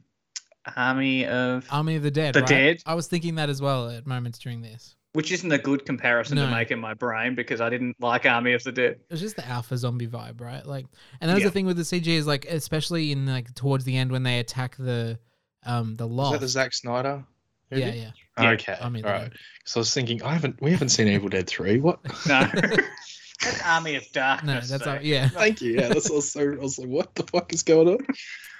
[0.76, 2.34] Army of, Army of the Dead.
[2.34, 2.48] The right?
[2.48, 2.82] Dead?
[2.86, 4.94] I was thinking that as well at moments during this.
[5.14, 6.44] Which isn't a good comparison No.
[6.46, 8.92] to make in my brain because I didn't like Army of the Dead.
[8.92, 10.64] It was just the alpha zombie vibe, right?
[10.66, 10.86] Like,
[11.20, 11.48] and that was Yeah.
[11.48, 14.38] the thing with the CG is like, especially in like towards the end when they
[14.40, 15.18] attack the
[15.64, 16.32] um the Is loft.
[16.32, 17.24] that the Zack Snyder?
[17.70, 17.82] movie?
[17.82, 18.10] yeah, yeah.
[18.38, 18.50] Yeah.
[18.50, 18.76] Okay.
[18.80, 19.32] I mean, all right.
[19.64, 20.60] So I was thinking, I haven't.
[20.60, 21.78] We haven't seen Evil Dead three.
[21.80, 22.00] What?
[22.26, 22.48] No,
[23.42, 24.68] that's Army of No, Darkness.
[24.70, 24.92] that's though.
[24.96, 25.74] all, yeah, Thank you.
[25.74, 26.52] Yeah, that's also.
[26.52, 27.98] I was like, what the fuck is going on?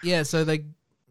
[0.03, 0.23] yeah.
[0.23, 0.65] So like,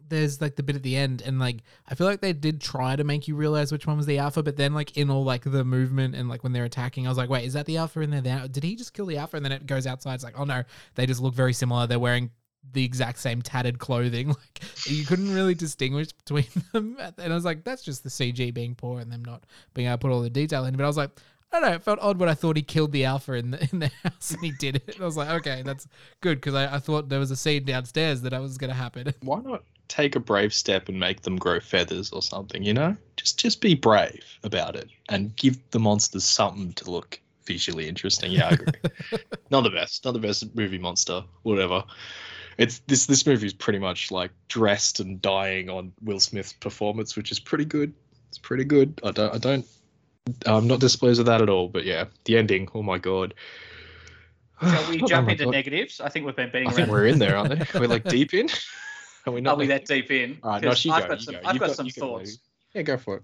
[0.08, 2.96] there's like the bit at the end, and like I feel like they did try
[2.96, 5.44] to make you realize which one was the alpha, but then like in all like
[5.44, 8.00] the movement and like when they're attacking, I was like, wait, is that the alpha
[8.00, 8.22] in there?
[8.22, 8.46] Now?
[8.46, 9.36] Did he just kill the alpha?
[9.36, 10.14] And then it goes outside.
[10.14, 10.62] It's like, oh no,
[10.94, 11.86] they just look very similar.
[11.86, 12.30] They're wearing
[12.72, 14.34] the exact same tattered clothing.
[14.44, 16.96] Like you couldn't really distinguish between them.
[17.18, 19.98] And I was like, that's just the CG being poor and them not being able
[19.98, 20.76] to put all the detail in.
[20.76, 21.10] But I was like,
[21.52, 21.76] I don't know.
[21.76, 24.32] It felt odd when I thought he killed the alpha in the in the house
[24.32, 25.00] and he did it.
[25.00, 25.86] I was like, okay, that's
[26.20, 28.76] good because I, I thought there was a scene downstairs that I was going to
[28.76, 29.12] happen.
[29.22, 32.62] Why not take a brave step and make them grow feathers or something?
[32.62, 37.20] You know, just just be brave about it and give the monsters something to look
[37.46, 38.32] visually interesting.
[38.32, 38.72] Yeah, I agree.
[39.50, 40.04] not the best.
[40.04, 41.22] Not the best movie monster.
[41.42, 41.84] Whatever.
[42.56, 47.16] It's this this movie is pretty much like dressed and dying on Will Smith's performance,
[47.16, 47.92] which is pretty good.
[48.28, 49.00] It's pretty good.
[49.04, 49.66] I don't I don't
[50.46, 51.68] I'm not displeased with that at all.
[51.68, 52.68] But yeah, the ending.
[52.74, 53.34] Oh my god.
[54.60, 55.50] Shall we Oh jump my into God.
[55.50, 56.00] negatives?
[56.00, 56.76] I think we've been beating I around.
[56.76, 57.66] think we're in there, aren't we?
[57.80, 58.48] We're like deep in.
[59.26, 60.38] Are we Are we that deep in?
[60.42, 61.08] All right, no, you I've go.
[61.08, 61.40] got some, go.
[61.44, 62.38] I've got, got- some thoughts.
[62.74, 63.22] Yeah, go for it.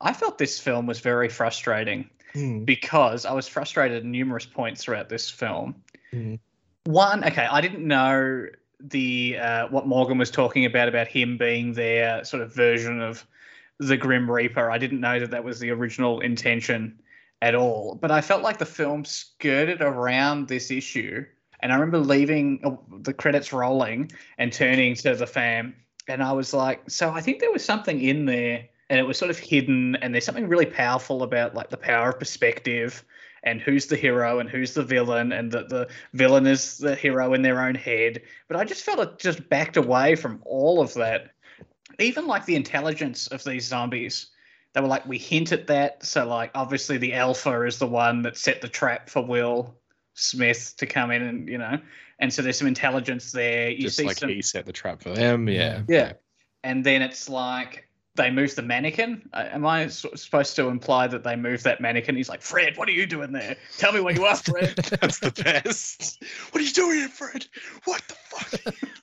[0.00, 2.60] I felt this film was very frustrating Hmm.
[2.64, 5.74] because I was frustrated at numerous points throughout this film.
[6.12, 6.38] Mhm.
[6.84, 8.46] One, okay, I didn't know
[8.78, 13.26] the uh, what Morgan was talking about about him being their sort of version of
[13.78, 14.70] the Grim Reaper.
[14.70, 17.00] I didn't know that that was the original intention
[17.42, 21.24] at all, but I felt like the film skirted around this issue.
[21.62, 25.74] And I remember leaving uh, the credits rolling and turning to the fam,
[26.08, 29.18] and I was like, "So I think there was something in there." And it was
[29.18, 33.04] sort of hidden, and there's something really powerful about like the power of perspective
[33.42, 37.32] and who's the hero and who's the villain and that the villain is the hero
[37.32, 38.20] in their own head.
[38.48, 41.30] But i just felt it just backed away from all of that.
[41.98, 44.30] Even like the intelligence of these zombies
[44.72, 46.04] they were like we hint at that.
[46.04, 49.74] So like obviously the alpha is the one that set the trap for will
[50.14, 51.78] smith to come in and you know
[52.20, 55.02] and so there's some intelligence there you Just see like some he set the trap
[55.02, 55.48] for them.
[55.48, 55.82] Yeah.
[55.88, 56.12] yeah.
[56.62, 59.28] And then it's like they move the mannequin.
[59.32, 62.16] Uh, Am I supposed to imply that they move that mannequin?
[62.16, 63.56] He's like, Fred, what are you doing there?
[63.78, 64.76] Tell me where you are, Fred.
[65.00, 66.22] That's the best.
[66.50, 67.46] What are you doing here, Fred?
[67.84, 68.74] What the fuck?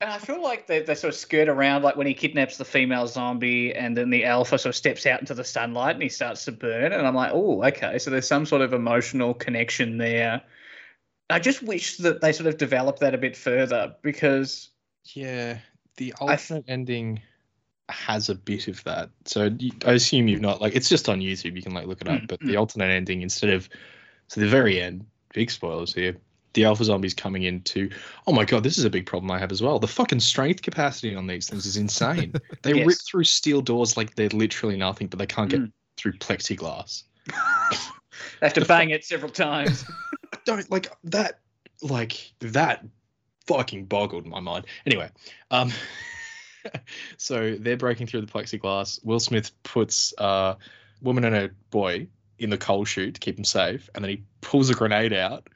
[0.00, 2.66] And I feel like they, they sort of skirt around, like when he kidnaps the
[2.66, 6.10] female zombie, and then the alpha sort of steps out into the sunlight and he
[6.10, 6.92] starts to burn.
[6.92, 7.98] And I'm like, oh, okay.
[7.98, 10.42] So there's some sort of emotional connection there.
[11.30, 14.68] I just wish that they sort of developed that a bit further because
[15.14, 15.58] Yeah,
[15.96, 17.20] the alternate ending
[17.88, 19.10] has a bit of that.
[19.24, 19.50] So
[19.86, 21.56] I assume you've not like it's just on YouTube.
[21.56, 22.20] You can like look it up.
[22.20, 23.68] Mm, But the alternate ending instead of
[24.28, 26.16] so the very end, big spoilers here.
[26.56, 27.90] The alpha zombies coming into.
[28.26, 29.78] Oh my god, this is a big problem I have as well.
[29.78, 32.32] The fucking strength capacity on these things is insane.
[32.62, 32.86] They Yes.
[32.86, 35.72] rip through steel doors like they're literally nothing, but they can't get Mm.
[35.98, 37.04] through plexiglass.
[37.26, 39.84] they have to bang it several times.
[40.46, 41.40] don't like that
[41.82, 42.84] like that
[43.46, 45.10] fucking boggled my mind anyway
[45.50, 45.70] um
[47.18, 50.54] so they're breaking through the plexiglass will smith puts uh
[51.02, 52.06] woman and a boy
[52.38, 55.48] in the coal chute to keep them safe and then he pulls a grenade out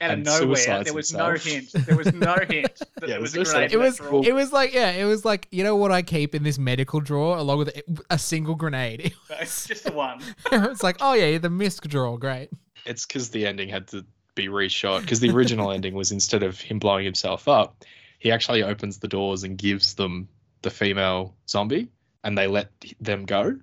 [0.00, 1.44] Out of And nowhere, there was himself.
[1.46, 1.72] no hint.
[1.72, 3.72] There was no hint that Yeah, there was a grenade.
[3.72, 4.22] It was drawer.
[4.26, 7.00] it was like yeah, it was like you know what I keep in this medical
[7.00, 9.14] drawer along with a, a single grenade.
[9.40, 10.20] It's just the one.
[10.52, 12.50] it's like oh yeah, the misc drawer, great.
[12.86, 14.04] it's because the ending had to
[14.34, 17.84] be reshot because the original ending was instead of him blowing himself up
[18.18, 20.28] he actually opens the doors and gives them
[20.62, 21.86] the female zombie
[22.24, 22.68] and they let
[23.00, 23.56] them go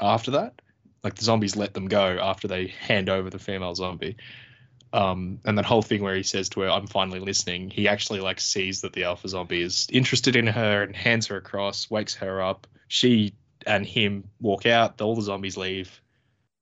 [0.00, 0.62] after that
[1.02, 4.16] like the zombies let them go after they hand over the female zombie
[4.94, 8.20] um, and that whole thing where he says to her i'm finally listening he actually
[8.20, 12.14] like sees that the alpha zombie is interested in her and hands her across wakes
[12.14, 13.34] her up she
[13.66, 16.00] and him walk out all the zombies leave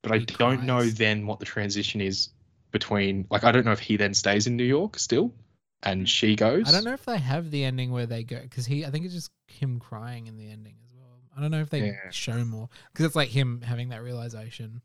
[0.03, 2.31] but i He don't know then what the transition is
[2.71, 5.33] between like i don't know if he then stays in new york still
[5.83, 8.67] and she goes I don't know if they have the ending where they go because
[8.67, 8.85] he.
[8.87, 11.19] I think it's just him crying in the ending as well.
[11.37, 12.11] I don't know if they Yeah.
[12.11, 14.81] show more because it's like him having that realization.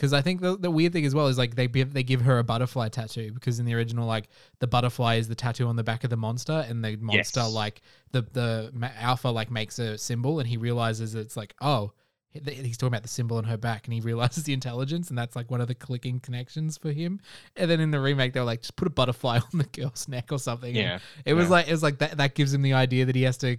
[0.00, 2.22] Because I think the, the weird thing as well is like they give they give
[2.22, 5.76] her a butterfly tattoo because in the original like the butterfly is the tattoo on
[5.76, 7.52] the back of the monster and the monster Yes.
[7.52, 7.82] like
[8.12, 11.92] the the alpha like makes a symbol and he realizes it's like oh
[12.32, 15.36] he's talking about the symbol on her back and he realizes the intelligence and that's
[15.36, 17.20] like one of the clicking connections for him
[17.56, 20.08] and then in the remake they were like just put a butterfly on the girl's
[20.08, 21.50] neck or something and yeah it was Yeah.
[21.50, 23.58] like it was like that that gives him the idea that he has to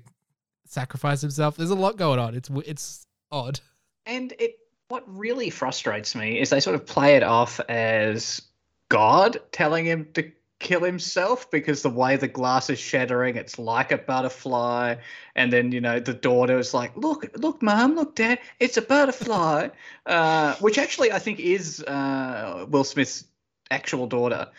[0.66, 1.56] sacrifice himself.
[1.58, 2.34] There's a lot going on.
[2.34, 3.60] It's it's odd.
[4.06, 4.56] And it
[4.92, 8.42] what really frustrates me is they sort of play it off as
[8.90, 13.92] God telling him to kill himself because the way the glass is shattering, it's like
[13.92, 14.96] a butterfly.
[15.34, 18.82] And then, you know, the daughter is like, look, look, mom, look, dad, it's a
[18.82, 19.70] butterfly.
[20.06, 23.26] uh, which actually I think is uh, Will Smith's
[23.72, 24.50] actual daughter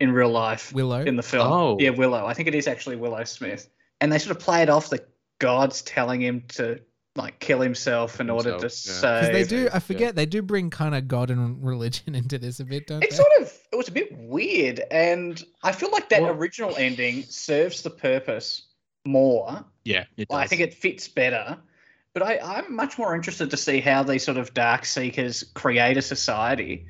[0.00, 1.02] in real life Willow.
[1.02, 1.50] in the film.
[1.50, 1.76] Oh.
[1.78, 2.26] Yeah, Willow.
[2.26, 3.68] I think it is actually Willow Smith.
[4.00, 6.80] And they sort of play it off that God's telling him to
[7.16, 9.20] like kill himself in order to Himself, yeah.
[9.22, 9.32] save.
[9.32, 9.68] because they do.
[9.72, 13.02] I forget they do bring kind of God and religion into this a bit, don't
[13.02, 13.22] It's they?
[13.22, 17.22] sort of it was a bit weird, and I feel like that Well- original ending
[17.24, 18.62] serves the purpose
[19.04, 19.64] more.
[19.84, 21.56] yeah it Well, I think it fits better.
[22.12, 25.98] But I, I'm much more interested to see how these sort of dark seekers create
[25.98, 26.86] a society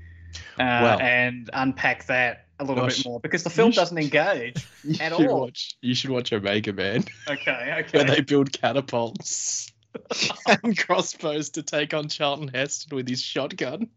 [0.59, 3.99] uh, Well- and unpack that a little Gosh, bit more because the film should- doesn't
[3.99, 4.67] engage.
[4.85, 5.41] you at should all.
[5.43, 8.15] watch you should watch Omega Man Okay, where okay.
[8.15, 9.73] they build catapults
[10.63, 13.89] and crossbows to take on Charlton Heston with his shotgun.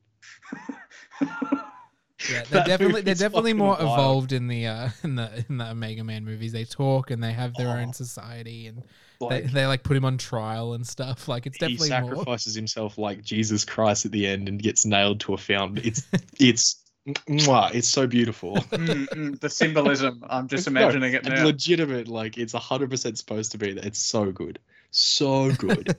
[1.22, 3.82] Yeah, they're That definitely they're definitely more wild.
[3.94, 6.52] evolved in the uh in the in the Omega Man movies.
[6.52, 7.80] They talk and they have their Oh.
[7.82, 8.84] own society and
[9.20, 11.28] Like, they, they like put him on trial and stuff.
[11.28, 12.10] Like it's he definitely more.
[12.10, 15.86] sacrifices himself like Jesus Christ at the end and gets nailed to a fountain.
[15.86, 16.04] It's
[16.40, 16.84] it's
[17.28, 18.58] mwah, it's so beautiful.
[18.74, 20.24] Mm, mm, the symbolism.
[20.30, 21.46] I'm just No, imagining it now.
[21.46, 23.86] legitimate, like it's hundred percent supposed to be that.
[23.86, 24.60] It's so good,
[24.92, 25.96] so good.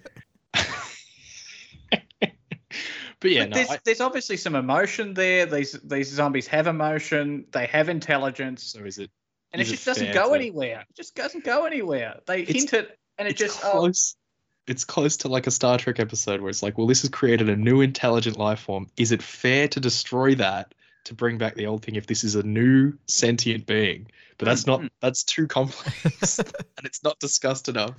[3.20, 5.46] but yeah, But no, there's, I, there's obviously some emotion there.
[5.46, 7.46] These these zombies have emotion.
[7.52, 8.64] They have intelligence.
[8.64, 9.10] so is it
[9.52, 10.84] and it Is it just doesn't go to- anywhere.
[10.88, 12.20] It just doesn't go anywhere.
[12.26, 14.16] They It's- hint it, and it it's just oh, close.
[14.66, 17.48] It's close to like a Star Trek episode where it's like, well, this has created
[17.48, 18.86] a new intelligent life form.
[18.96, 20.74] Is it fair to destroy that
[21.04, 24.06] to bring back the old thing if this is a new sentient being?
[24.38, 24.80] But that's not.
[24.80, 24.90] Mhm.
[25.00, 27.94] That's too complex, and it's not discussed enough.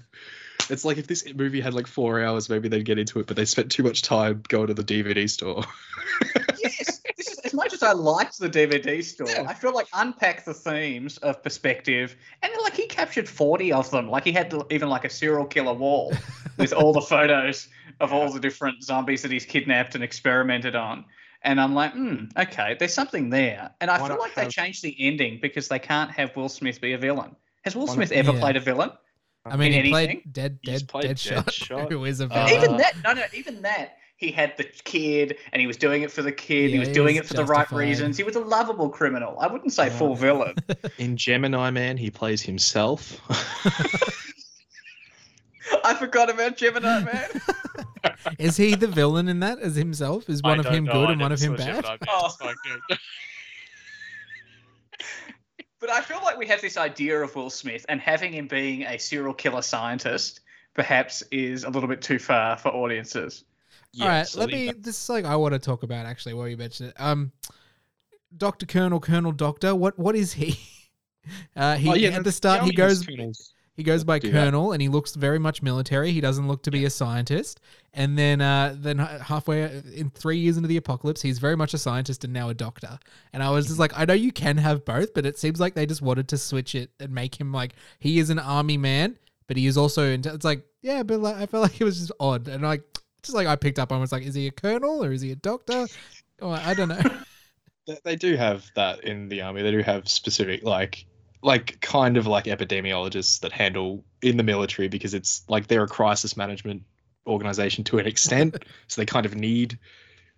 [0.71, 3.35] It's like if this movie had like four hours, maybe they'd get into it, but
[3.37, 5.63] they spent too much time going to the DVD store.
[6.59, 7.01] yes.
[7.17, 9.45] This is, as much as I liked the DVD store, Yeah.
[9.47, 14.09] I feel like unpack the themes of perspective, and like he captured forty of them.
[14.09, 16.13] Like he had even like a serial killer wall
[16.57, 17.67] with all the photos
[17.99, 21.05] of all the different zombies that he's kidnapped and experimented on.
[21.43, 23.71] And I'm like, hmm, okay, there's something there.
[23.81, 26.49] And I Why feel not like they changed the ending because they can't have Will
[26.49, 27.35] Smith be a villain.
[27.63, 28.39] Has Will Why not- Smith ever Yeah.
[28.39, 28.91] played a villain?
[29.45, 30.29] I mean, in he played anything?
[30.31, 31.89] Dead, He's Dead, played Deadshot, Deadshot.
[31.91, 32.53] who is a Uh, villain.
[32.63, 33.97] even that, no, no, even that.
[34.17, 36.69] He had the kid, and he was doing it for the kid.
[36.69, 38.17] he was he doing was it for the right reasons.
[38.17, 39.35] He was a lovable criminal.
[39.39, 39.97] I wouldn't say Yeah.
[39.97, 40.55] full villain.
[40.99, 43.19] In Gemini Man, he plays himself.
[45.83, 47.27] I forgot about Gemini Man.
[48.37, 50.29] is he the villain in that as himself?
[50.29, 51.83] Is one of him good and one of him bad?
[52.07, 52.29] Oh.
[55.81, 58.83] But I feel like we have this idea of Will Smith, and having him being
[58.83, 60.41] a serial killer scientist
[60.75, 63.43] perhaps is a little bit too far for audiences.
[63.99, 64.67] All right, Yes, I let me.
[64.67, 66.35] that- This is like I want to talk about actually.
[66.35, 67.31] While you mentioned it, um,
[68.37, 69.75] Doctor Colonel Colonel Doctor.
[69.75, 70.57] What what is he?
[71.55, 74.45] Uh, he Oh, yeah, at the start he goes Colonel's- he goes by do that.
[74.45, 76.11] Colonel and he looks very much military.
[76.11, 77.59] He doesn't look to be a scientist.
[77.93, 81.77] And then uh, then halfway in three years into the apocalypse, he's very much a
[81.77, 82.99] scientist and now a doctor.
[83.33, 85.73] And I was just like, I know you can have both, but it seems like
[85.73, 89.17] they just wanted to switch it and make him like he is an army man,
[89.47, 90.11] but he is also.
[90.11, 92.83] It's like yeah, but like, I felt like it was just odd and like
[93.23, 95.31] just like I picked up on was like, is he a colonel or is he
[95.31, 95.87] a doctor?
[96.41, 97.01] Oh, I don't know.
[97.87, 99.63] They, they do have that in the army.
[99.63, 101.03] They do have specific like
[101.43, 105.87] like kind of like epidemiologists that handle in the military because it's like they're a
[105.87, 106.83] crisis management
[107.27, 108.63] organization to an extent.
[108.87, 109.77] so they kind of need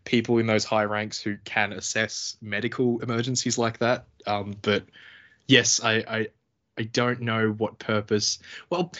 [0.05, 4.05] people in those high ranks who can assess medical emergencies like that.
[4.27, 4.83] Um, but
[5.47, 6.27] yes, I, I
[6.77, 8.39] I don't know what purpose.
[8.69, 8.91] Well,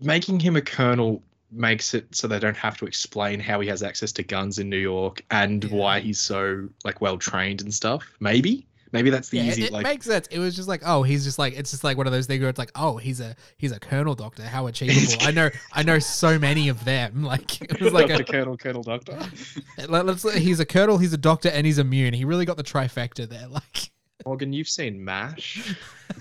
[0.00, 3.82] making him a colonel makes it so they don't have to explain how he has
[3.82, 5.70] access to guns in New York and Yeah.
[5.76, 8.04] why he's so like well trained and stuff.
[8.20, 9.84] Maybe, maybe that's the yeah, easy it, it like.
[9.84, 10.26] makes sense.
[10.28, 12.40] It was just like, oh, he's just like it's just like one of those things
[12.40, 14.42] where it's like, oh, he's a he's a colonel doctor.
[14.42, 15.26] How achievable!
[15.26, 17.24] I know, I know so many of them.
[17.32, 18.22] Like it was like Dr.
[18.22, 19.18] a, Colonel, Colonel Doctor.
[19.88, 22.12] let- let's he's a colonel, he's a doctor, and he's immune.
[22.12, 23.46] He really got the trifecta there.
[23.50, 23.90] Like
[24.26, 25.74] Morgan, you've seen MASH.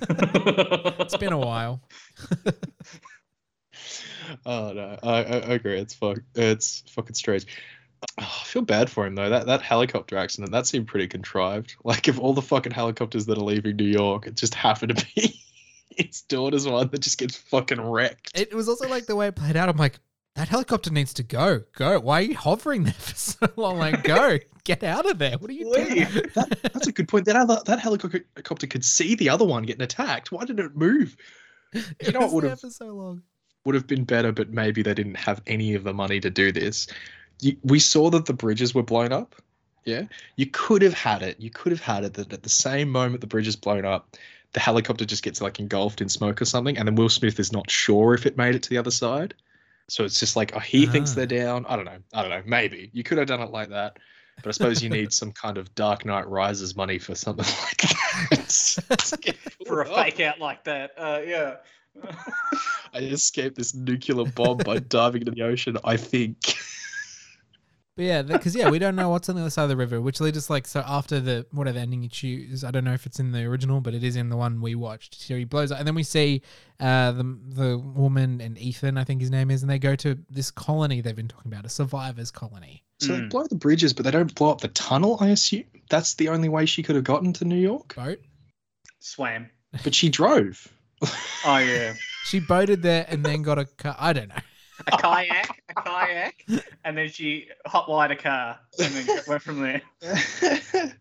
[0.10, 1.82] it's been a while.
[4.46, 5.80] Oh no, I, I, I agree.
[5.80, 7.46] It's fuck, it's fucking strange.
[8.02, 9.30] Oh, I feel bad for him though.
[9.30, 11.76] That that helicopter accident that seemed pretty contrived.
[11.84, 15.06] Like if all the fucking helicopters that are leaving New York, it just happened to
[15.16, 15.40] be
[15.98, 18.32] his daughter's one that just gets fucking wrecked.
[18.34, 19.70] It was also like the way it played out.
[19.70, 20.00] I'm like,
[20.36, 21.62] that helicopter needs to go.
[21.76, 22.00] Go.
[22.00, 23.78] Why are you hovering there for so long?
[23.78, 24.38] Like, go.
[24.64, 25.38] Get out of there.
[25.38, 25.90] What are you doing?
[25.96, 26.34] Leave.
[26.34, 27.26] That's a good point.
[27.26, 30.32] That other, that helicopter could see the other one getting attacked.
[30.32, 31.18] Why didn't it move?
[31.74, 33.24] It know what would've- for so long.
[33.66, 36.52] Would have been better, but maybe they didn't have any of the money to do
[36.52, 36.88] this.
[37.42, 39.36] You, we saw that the bridges were blown up.
[39.84, 40.04] Yeah,
[40.36, 41.40] you could have had it.
[41.40, 44.16] You could have had it that at the same moment the bridge is blown up,
[44.54, 47.52] the helicopter just gets like engulfed in smoke or something, and then Will Smith is
[47.52, 49.34] not sure if it made it to the other side.
[49.88, 51.16] So it's just like, oh, he thinks Ah.
[51.16, 51.66] they're down.
[51.68, 51.98] I don't know.
[52.14, 52.44] I don't know.
[52.46, 53.98] Maybe you could have done it like that,
[54.38, 57.78] but I suppose you need some kind of Dark Knight Rises money for something like
[57.78, 59.36] that.
[59.68, 60.92] For a fake out like that.
[60.98, 61.56] Uh, yeah.
[62.94, 65.78] I escaped this nuclear bomb by diving into the ocean.
[65.84, 66.56] I think.
[67.98, 70.00] But yeah, because yeah, we don't know what's on the other side of the river,
[70.00, 72.64] which leads us like so after the whatever ending you choose.
[72.64, 74.76] I don't know if it's in the original, but it is in the one we
[74.76, 75.22] watched.
[75.22, 76.42] So he blows up, and then we see
[76.80, 80.18] uh, the the woman and Ethan, I think his name is, and they go to
[80.30, 82.84] this colony they've been talking about, a survivors colony.
[83.00, 83.30] So they Mm.
[83.30, 85.18] blow the bridges, but they don't blow up the tunnel.
[85.20, 87.96] I assume that's the only way she could have gotten to New York.
[87.96, 88.20] Boat.
[89.00, 89.50] Swam.
[89.84, 90.68] But she drove.
[91.46, 91.94] Oh, yeah.
[92.24, 93.96] She boated there and then got a car.
[93.98, 94.36] I don't know.
[94.88, 96.46] A kayak, a kayak,
[96.84, 99.82] and then she hotwired a car and then went from there.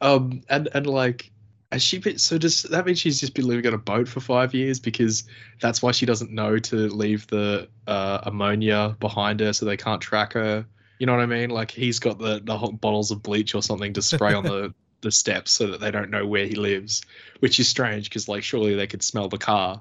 [0.00, 1.30] um, and and like,
[1.70, 2.18] has she been?
[2.18, 5.24] So does that mean she's just been living on a boat for five years because
[5.60, 10.00] that's why she doesn't know to leave the uh, ammonia behind her, so they can't
[10.00, 10.66] track her.
[10.98, 11.50] You know what I mean?
[11.50, 14.74] Like he's got the the hot bottles of bleach or something to spray on the
[15.02, 17.02] the steps so that they don't know where he lives,
[17.40, 19.80] which is strange because like surely they could smell the car,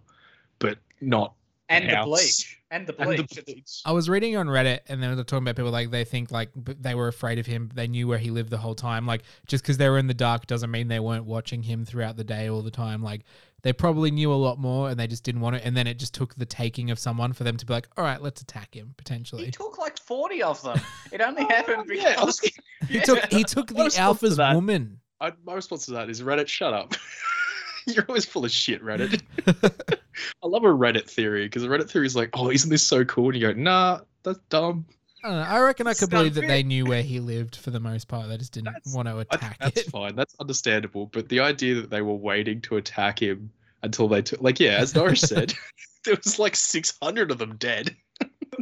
[0.60, 1.34] but not
[1.70, 2.08] And the house.
[2.08, 2.58] bleach.
[2.72, 3.30] and the And bleach.
[3.32, 3.82] the bleach.
[3.86, 6.32] I was reading on Reddit, and then they were talking about people like they think
[6.32, 7.70] like they were afraid of him.
[7.74, 9.06] They knew where he lived the whole time.
[9.06, 12.18] Like just because they were in the dark doesn't mean they weren't watching him throughout
[12.18, 13.02] the day all the time.
[13.04, 13.22] Like
[13.64, 15.62] they probably knew a lot more, and they just didn't want it.
[15.66, 18.04] And then it just took the taking of someone for them to be like, all
[18.04, 20.80] right, let's attack him Potentially, He took like 40 of them.
[21.12, 22.66] It only Oh, happened yeah, was because.
[22.90, 25.00] He took he took the alpha's woman.
[25.22, 26.94] I, my response to that is Reddit, shut up.
[27.88, 29.22] You're always full of shit, Reddit.
[30.44, 33.06] I love a Reddit theory because a Reddit theory is like, oh, isn't this so
[33.06, 33.28] cool?
[33.32, 34.86] And you go, nah, that's dumb.
[35.24, 35.44] I don't know.
[35.44, 38.08] I reckon I could Stop believe that they knew where he lived for the most
[38.08, 38.28] part.
[38.28, 39.90] They just didn't That's- want to I think attack that's it.
[39.92, 40.16] fine.
[40.16, 41.08] That's understandable.
[41.08, 43.52] But the idea that they were waiting to attack him
[43.84, 45.54] until they took, like, yeah, as Norris said,
[46.06, 47.96] there was like 600 of them dead.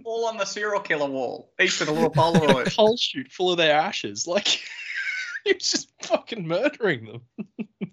[0.06, 2.76] all on the serial killer wall, each with a little a Polaroid.
[2.76, 4.28] coal chute full of their ashes.
[4.28, 4.62] Like,
[5.46, 7.22] he was just fucking murdering them.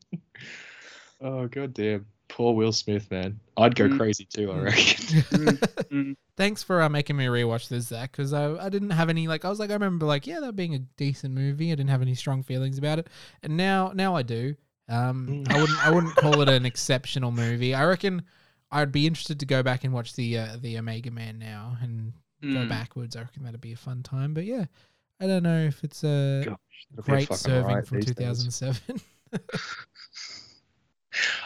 [1.21, 2.07] oh, god damn.
[2.29, 3.39] Poor Will Smith, man.
[3.57, 3.97] I'd go Mm.
[3.97, 4.65] crazy too, I Mm.
[4.65, 5.59] reckon.
[5.87, 6.17] Mm.
[6.37, 9.45] Thanks for uh, making me rewatch this, Zach, because I, I didn't have any like
[9.45, 11.69] I was like I remember like yeah that being a decent movie.
[11.73, 13.09] I didn't have any strong feelings about it,
[13.43, 14.55] and now now I do.
[14.89, 15.53] Um, Mm.
[15.53, 17.73] I wouldn't I wouldn't call it an exceptional movie.
[17.75, 18.23] I reckon
[18.71, 22.13] I'd be interested to go back and watch the uh, the Omega Man now and
[22.43, 22.69] go Mm.
[22.69, 23.15] backwards.
[23.17, 24.35] I reckon that'd be a fun time.
[24.35, 24.67] But yeah,
[25.21, 26.57] I don't know if it's a Gosh,
[26.91, 29.01] that'd be a great serving riot from 2007.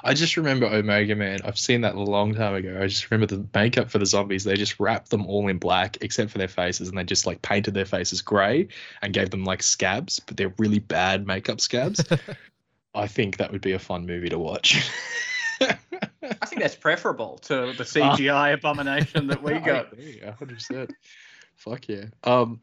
[0.03, 1.39] I just remember Omega Man.
[1.45, 2.81] I've seen that a long time ago.
[2.81, 4.45] I just remember the makeup for the zombies.
[4.45, 7.43] They just wrapped them all in black except for their faces, and they just like
[7.43, 8.69] painted their faces grey
[9.03, 12.05] and gave them like scabs, but they're really bad makeup scabs.
[12.95, 14.91] I think that would be a fun movie to watch.
[15.61, 19.93] I think that's preferable to the CGI abomination that we I got.
[19.93, 20.93] agree, a hundred percent.
[21.57, 22.07] Fuck yeah.
[22.25, 22.61] Um,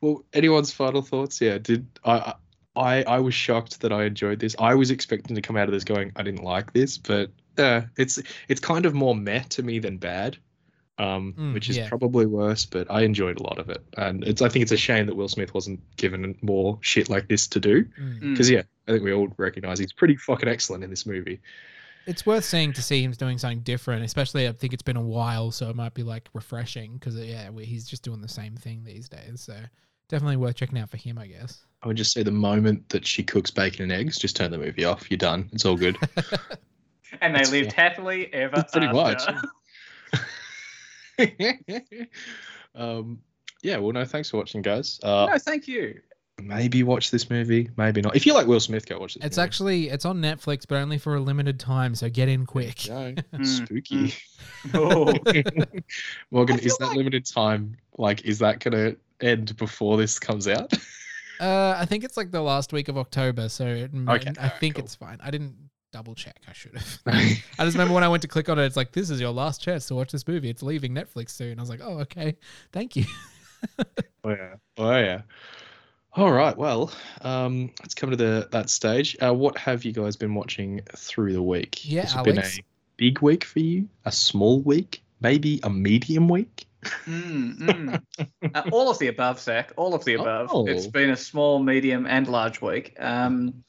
[0.00, 1.40] well, anyone's final thoughts?
[1.40, 2.34] Yeah, did I?
[2.76, 4.54] I I was shocked that I enjoyed this.
[4.58, 7.82] I was expecting to come out of this going, I didn't like this, but uh,
[7.96, 10.38] it's it's kind of more meh to me than bad,
[10.98, 11.88] um, Mm, which is yeah.
[11.88, 12.64] probably worse.
[12.64, 15.16] But I enjoyed a lot of it, and it's I think it's a shame that
[15.16, 17.84] Will Smith wasn't given more shit like this to do.
[17.84, 18.20] Mm.
[18.20, 18.30] Mm.
[18.32, 21.40] Because yeah, I think we all recognize he's pretty fucking excellent in this movie.
[22.06, 25.02] It's worth seeing to see him doing something different, especially I think it's been a
[25.02, 28.84] while, so it might be like refreshing because yeah, he's just doing the same thing
[28.84, 29.42] these days.
[29.42, 29.56] So
[30.10, 31.64] definitely worth checking out for him, I guess.
[31.82, 34.58] I would just say the moment that she cooks bacon and eggs, just turn the
[34.58, 35.10] movie off.
[35.10, 35.48] You're done.
[35.52, 35.96] It's all good.
[37.20, 39.32] And they That's lived happily ever Pretty after.
[41.18, 41.28] much.
[42.74, 43.18] um,
[43.62, 45.00] yeah, well, no, thanks for watching, guys.
[45.02, 46.00] Uh, no, thank you.
[46.40, 48.14] Maybe watch this movie, maybe not.
[48.16, 49.24] If you like Will Smith, go watch this.
[49.24, 49.44] It's movie.
[49.44, 51.94] actually it's on Netflix, but only for a limited time.
[51.96, 52.84] So get in quick.
[52.86, 53.12] Go.
[53.34, 54.14] Mm, spooky.
[54.74, 55.12] Oh.
[56.30, 57.76] Morgan, I is feel that like- limited time?
[57.98, 60.72] Like, is that gonna end before this comes out?
[61.40, 64.74] Uh, I think it's like the last week of October, so it, Okay, I think
[64.74, 64.84] cool.
[64.84, 65.16] it's fine.
[65.22, 65.54] I didn't
[65.90, 66.38] double check.
[66.46, 66.98] I should have.
[67.06, 69.30] I just remember when I went to click on it, it's like this is your
[69.30, 70.50] last chance to watch this movie.
[70.50, 71.58] It's leaving Netflix soon.
[71.58, 72.36] I was like, oh okay,
[72.72, 73.06] thank you.
[74.22, 74.54] Oh yeah.
[74.76, 75.22] Oh yeah.
[76.12, 76.54] All right.
[76.54, 76.92] Well,
[77.22, 79.16] um, let's come to the that stage.
[79.22, 81.90] Uh, what have you guys been watching through the week?
[81.90, 82.48] Yeah, Has it been a
[82.98, 83.88] big week for you?
[84.04, 85.02] A small week?
[85.22, 86.66] Maybe a medium week?
[87.06, 88.02] Mm, mm.
[88.54, 89.72] Uh, all of the above, Zach.
[89.76, 90.48] All of the above.
[90.50, 90.66] Oh.
[90.66, 92.96] It's been a small, medium, and large week.
[92.98, 93.64] Um,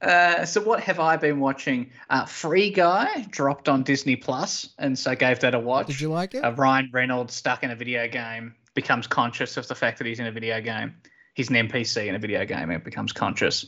[0.00, 1.90] uh, so what have I been watching?
[2.10, 5.86] Uh, Free Guy dropped on Disney Plus, and so gave that a watch.
[5.86, 6.40] Did you like it?
[6.40, 10.20] uh, Ryan Reynolds stuck in a video game becomes conscious of the fact that he's
[10.20, 10.94] in a video game.
[11.34, 13.66] He's an NPC in a video game and becomes conscious.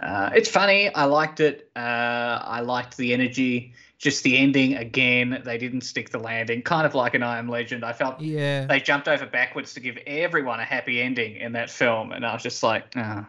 [0.00, 0.92] Uh, it's funny.
[0.94, 1.70] I liked it.
[1.74, 3.72] Uh, I liked the energy.
[3.98, 5.42] Just the ending again.
[5.44, 6.62] They didn't stick the landing.
[6.62, 7.84] Kind of like an I Am Legend.
[7.84, 8.66] I felt yeah.
[8.66, 12.34] they jumped over backwards to give everyone a happy ending in that film, and I
[12.34, 13.26] was just like, oh,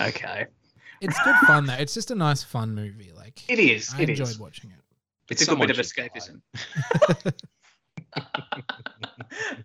[0.00, 0.46] okay.
[1.00, 1.74] It's good fun though.
[1.74, 3.12] It's just a nice fun movie.
[3.14, 3.92] Like It is.
[3.94, 4.38] I It enjoyed is.
[4.38, 4.76] watching it.
[5.30, 6.40] It's a good bit of Someone should
[7.26, 7.42] escapism.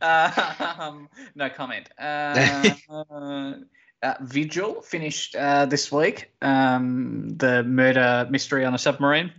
[0.80, 1.90] um, no comment.
[1.98, 2.70] Uh,
[4.04, 6.32] uh, Vigil finished uh, this week.
[6.42, 9.32] Um, the murder mystery on a submarine.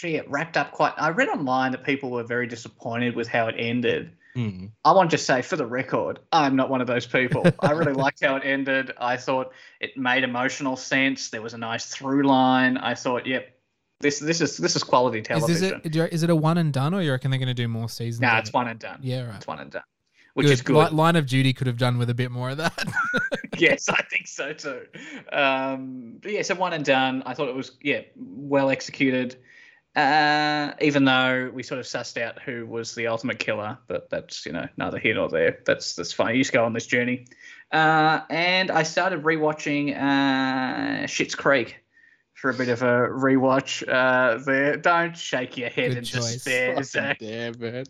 [0.00, 0.94] Gee, it wrapped up quite.
[0.96, 4.12] I read online that people were very disappointed with how it ended.
[4.34, 4.66] Hmm.
[4.82, 7.44] I want to just say, for the record, I'm not one of those people.
[7.60, 8.92] I really liked how it ended.
[8.96, 11.28] I thought it made emotional sense.
[11.28, 12.78] There was a nice through line.
[12.78, 13.54] I thought, yep,
[14.00, 15.82] this this is this is quality television.
[15.84, 16.12] this it?
[16.14, 18.22] Is it a one and done, or you reckon they're going to do more seasons?
[18.22, 18.54] Nah, it's it?
[18.54, 19.00] one and done.
[19.02, 19.36] Yeah, right.
[19.36, 19.82] It's one and done,
[20.32, 20.76] which is good.
[20.76, 22.90] Li- Line of Duty could have done with a bit more of that.
[23.58, 24.86] yes, I think so too.
[25.30, 27.22] Um, but yeah, so one and done.
[27.26, 29.36] I thought it was yeah well executed.
[29.96, 34.46] Uh, even though we sort of sussed out who was the ultimate killer, but that's
[34.46, 35.58] you know neither here nor there.
[35.66, 36.36] That's that's fine.
[36.36, 37.26] You just go on this journey.
[37.72, 41.76] Uh, and I started rewatching uh, Schitt's Creek
[42.34, 43.86] for a bit of a rewatch.
[43.86, 46.34] Uh, there, don't shake your head Good in choice.
[46.34, 47.18] despair, Fucking Zach.
[47.18, 47.84] damn, man.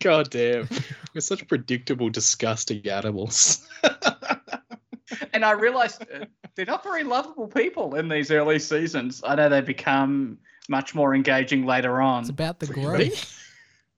[0.00, 0.68] God damn.
[1.14, 3.66] We're such predictable, disgusting animals.
[5.32, 9.22] and I realized uh, they're not very lovable people in these early seasons.
[9.24, 10.38] I know they become
[10.68, 12.20] much more engaging later on.
[12.20, 13.08] It's about the Really?
[13.08, 13.40] growth.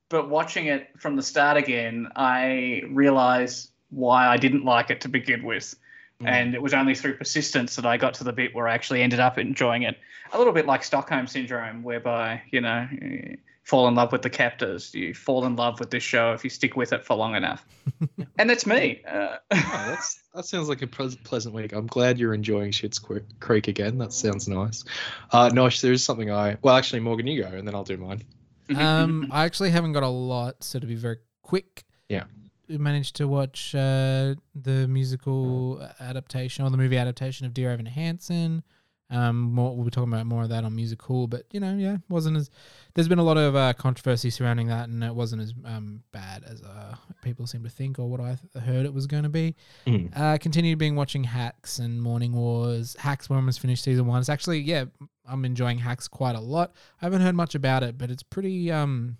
[0.09, 5.09] but watching it from the start again, I realized why I didn't like it to
[5.09, 5.75] begin with.
[6.23, 6.29] Mm.
[6.29, 9.03] And it was only through persistence that I got to the bit where I actually
[9.03, 9.97] ended up enjoying it.
[10.33, 14.31] A little bit like Stockholm Syndrome, whereby, you know, you fall in love with the
[14.31, 14.95] captors.
[14.95, 17.67] You fall in love with this show if you stick with it for long enough.
[18.39, 19.03] and that's me.
[19.07, 21.72] Uh, Oh, that's that sounds like a pleasant week.
[21.72, 23.97] I'm glad you're enjoying Schitt's Creek again.
[23.99, 24.84] That sounds nice.
[25.32, 27.97] Uh, no, there is something I well, actually, Morgan, you go, and then I'll do
[27.97, 28.22] mine.
[28.76, 31.84] um, I actually haven't got a lot, so to be very quick.
[32.09, 32.24] Yeah.
[32.68, 37.87] We managed to watch uh, the musical adaptation or the movie adaptation of Dear Evan
[37.87, 38.62] Hansen.
[39.09, 41.77] Um, more, we'll be talking about more of that on Music Musical, but you know,
[41.77, 42.51] yeah, wasn't as.
[42.95, 46.45] There's been a lot of uh, controversy surrounding that, and it wasn't as um, bad
[46.45, 49.29] as uh, people seem to think or what I th- heard it was going to
[49.29, 49.55] be.
[49.87, 50.17] Mm.
[50.17, 52.97] Uh, continued being watching Hacks and Morning Wars.
[52.99, 54.19] Hacks, we almost finished season one.
[54.21, 54.87] It's actually, yeah,
[55.29, 56.73] I'm enjoying Hacks quite a lot.
[57.01, 58.73] I haven't heard much about it, but it's pretty.
[58.73, 59.19] Um,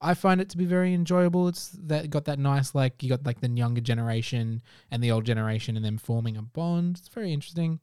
[0.00, 1.48] I find it to be very enjoyable.
[1.48, 5.24] It's that got that nice like you got like the younger generation and the old
[5.24, 6.96] generation and them forming a bond.
[6.98, 7.80] It's very interesting.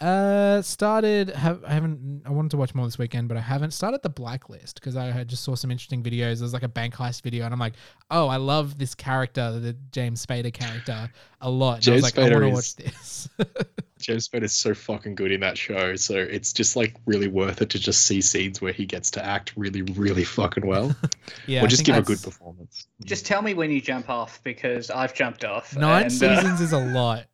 [0.00, 3.70] Uh, started have I haven't I wanted to watch more this weekend, but I haven't
[3.70, 6.40] started the Blacklist because I had just saw some interesting videos.
[6.40, 7.74] There's like a bank heist video, and I'm like,
[8.10, 11.08] oh, I love this character, the James Spader character,
[11.40, 11.86] a lot.
[11.86, 13.28] And I was James like, I want to Spader watch is- this.
[14.00, 17.62] James Spader is so fucking good in that show, so it's just like really worth
[17.62, 20.94] it to just see scenes where he gets to act really, really fucking well,
[21.46, 22.88] yeah, or just give a good performance.
[23.04, 25.74] Just tell me when you jump off because I've jumped off.
[25.76, 27.26] Nine and, uh, seasons is a lot.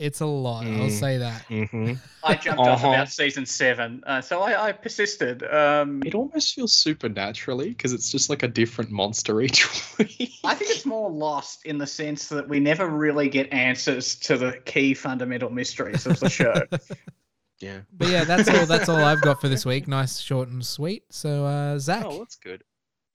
[0.00, 0.64] It's a lot.
[0.64, 0.90] I'll Mm.
[0.90, 1.42] say that.
[1.42, 1.92] hmm
[2.24, 2.88] I jumped off Uh-huh.
[2.88, 5.42] about season seven, uh, so I, I persisted.
[5.42, 9.66] Um, It almost feels supernaturally because it's just like a different monster each
[9.98, 10.32] week.
[10.44, 14.36] I think it's more lost in the sense that we never really get answers to
[14.36, 16.64] the key fundamental mysteries of the show.
[17.60, 17.80] yeah.
[17.92, 18.66] But yeah, that's all.
[18.66, 19.86] That's all I've got for this week.
[19.88, 21.04] Nice, short, and sweet.
[21.10, 22.64] So, uh, Zach, Oh, that's good.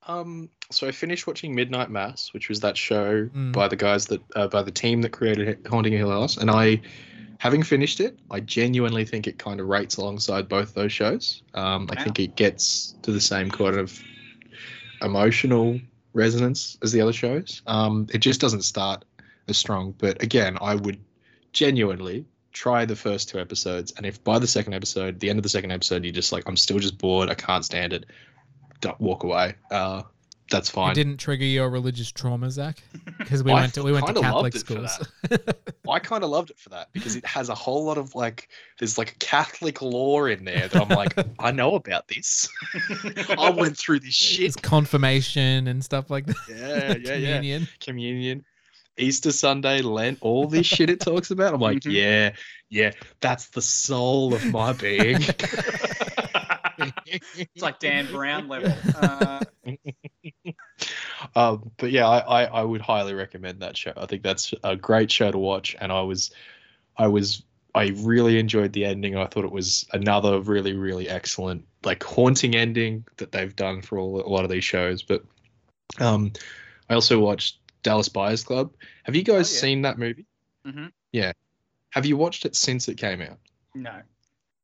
[0.06, 3.52] Um, so I finished watching Midnight Mass, which was that show Mm.
[3.52, 6.80] by the guys that uh, by the team that created Haunting Hill House, and I,
[7.38, 11.42] having finished it, I genuinely think it kind of rates alongside both those shows.
[11.54, 14.00] Um, I think it gets to the same kind of
[15.02, 15.80] emotional
[16.12, 17.62] resonance as the other shows.
[17.66, 19.04] Um, it just doesn't start
[19.48, 20.98] as strong, but again, I would
[21.52, 25.42] genuinely try the first two episodes, and if by the second episode, the end of
[25.42, 28.35] the second episode, you're just like, I'm still just bored, I can't stand it don't
[28.98, 29.54] walk away.
[29.70, 30.02] Uh,
[30.50, 30.94] that's it fine.
[30.94, 32.82] didn't trigger your religious trauma, Zach,
[33.18, 35.08] because we went to we went to kinda Catholic loved it for schools.
[35.88, 38.48] I kind of loved it for that because it has a whole lot of like,
[38.78, 42.48] there's like a Catholic lore in there that I'm like, I know about this.
[43.38, 44.46] I went through this shit.
[44.46, 46.36] It's confirmation and stuff like that.
[46.48, 47.36] Yeah, yeah, yeah.
[47.36, 47.68] Communion.
[47.80, 48.44] Communion,
[48.98, 51.54] Easter Sunday, Lent, all this shit it talks about.
[51.54, 51.92] I'm like, Mhm.
[51.92, 52.32] yeah,
[52.68, 55.22] yeah, that's the soul of my being.
[57.06, 58.72] It's like Dan Brown level.
[58.94, 59.40] Uh,
[61.34, 63.92] um, but yeah, I, I, I would highly recommend that show.
[63.96, 66.30] I think that's a great show to watch, and I was,
[66.96, 67.42] I was,
[67.74, 69.16] I really enjoyed the ending.
[69.16, 73.98] I thought it was another really, really excellent, like haunting ending that they've done for
[73.98, 75.02] all, a lot of these shows.
[75.02, 75.24] But
[76.00, 76.32] um,
[76.90, 78.72] I also watched Dallas Buyers Club.
[79.04, 79.60] Have you guys yeah.
[79.60, 80.26] seen that movie?
[80.66, 80.92] Mhm.
[81.12, 81.32] Yeah.
[81.90, 83.38] Have you watched it since it came out?
[83.74, 84.02] no.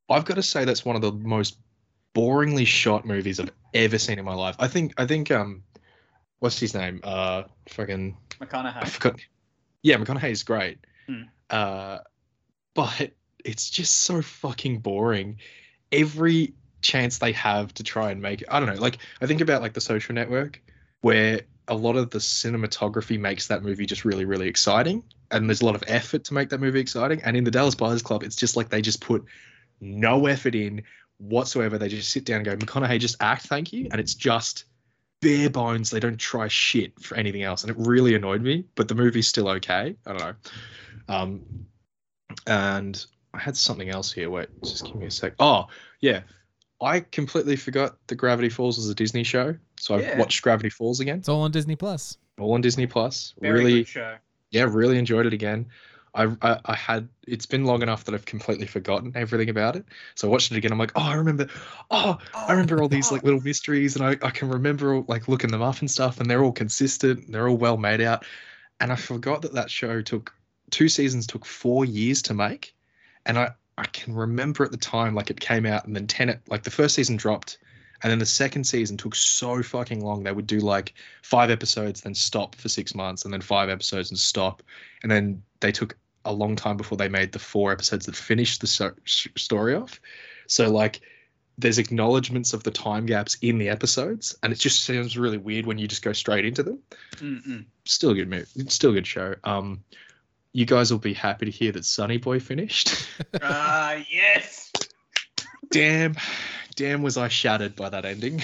[0.09, 1.57] I've got to say that's one of the most
[2.15, 4.57] boringly shot movies I've ever seen in my life.
[4.59, 5.63] I think I think um
[6.39, 7.01] what's his name?
[7.03, 8.89] Uh fucking I McConaughey.
[8.89, 9.21] forgot.
[9.83, 10.79] Yeah, McConaughey's great.
[11.07, 11.23] Hmm.
[11.51, 11.99] Uh
[12.75, 13.13] but
[13.45, 15.39] it's just so fucking boring.
[15.91, 19.41] Every chance they have to try and make it, I don't know, like I think
[19.41, 20.61] about like the social network
[21.01, 25.03] where a lot of the cinematography makes that movie just really, really exciting.
[25.31, 27.23] And there's a lot of effort to make that movie exciting.
[27.23, 29.25] And in the Dallas Buyers Club, it's just like they just put
[29.81, 30.83] no effort in
[31.23, 31.79] whatsoever.
[31.79, 33.89] They just sit down and go, McConaughey, just act, thank you.
[33.91, 34.65] And it's just
[35.21, 35.91] bare bones.
[35.91, 37.63] They don't try shit for anything else.
[37.63, 39.97] And it really annoyed me, but the movie's still okay.
[40.07, 40.35] I don't know.
[41.09, 41.43] Um,
[42.47, 43.05] and
[43.35, 44.31] I had something else here.
[44.31, 45.35] Wait, just give me a sec.
[45.39, 45.67] Oh,
[46.01, 46.23] yeah.
[46.81, 49.55] I completely forgot that Gravity Falls was a Disney show.
[49.79, 52.19] So I've watched Gravity Falls again, It's all on Disney Plus.
[52.41, 53.35] all on Disney Plus.
[53.41, 54.17] Very really, good show.
[54.51, 55.67] yeah, really enjoyed it again.
[56.15, 59.87] I, I I had it's been long enough that I've completely forgotten everything about it.
[60.15, 60.73] So I watched it again.
[60.73, 61.49] I'm like, oh, I remember.
[61.91, 63.15] Oh, I oh, remember all these oh.
[63.15, 66.31] like little mysteries, and I, I can remember like looking them up and stuff, and
[66.31, 67.25] they're all consistent.
[67.25, 68.25] And they're all well made out.
[68.81, 70.35] And I forgot that that show took
[70.71, 72.75] two seasons, took four years to make,
[73.27, 76.41] and I I can remember at the time like it came out, and then Tenet
[76.49, 77.59] like the first season dropped,
[78.03, 80.25] And then the second season took so fucking long.
[80.25, 84.11] They would do like five episodes, then stop for six months, and then five episodes
[84.11, 84.63] and stop.
[85.03, 88.61] And then they took a long time before they made the four episodes that finished
[88.61, 90.01] the so- story off.
[90.47, 91.01] So like
[91.59, 95.67] there's acknowledgments of the time gaps in the episodes, and it just sounds really weird
[95.67, 96.79] when you just go straight into them.
[97.17, 97.65] Mm-mm.
[97.85, 99.35] Still a good movie, still a good show.
[99.45, 99.85] Um,
[100.55, 103.07] you guys will be happy to hear that Sunny Boy finished.
[103.43, 104.71] Ah, yes.
[105.71, 106.15] damn,
[106.77, 108.43] damn, was I shattered by that ending.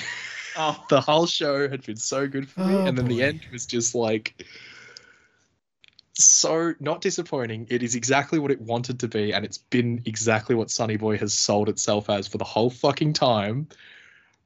[0.56, 3.40] Oh, the whole show had been so good for me, Oh, and then the end
[3.52, 4.44] was just like
[6.18, 7.66] so not disappointing.
[7.70, 11.16] It is exactly what it wanted to be, and it's been exactly what Sunny Boy
[11.18, 13.68] has sold itself as for the whole fucking time.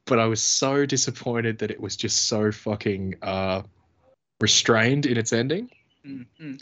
[0.05, 3.63] But I was so disappointed that it was just so fucking uh,
[4.39, 5.69] restrained in its ending.
[6.05, 6.61] mm-mm.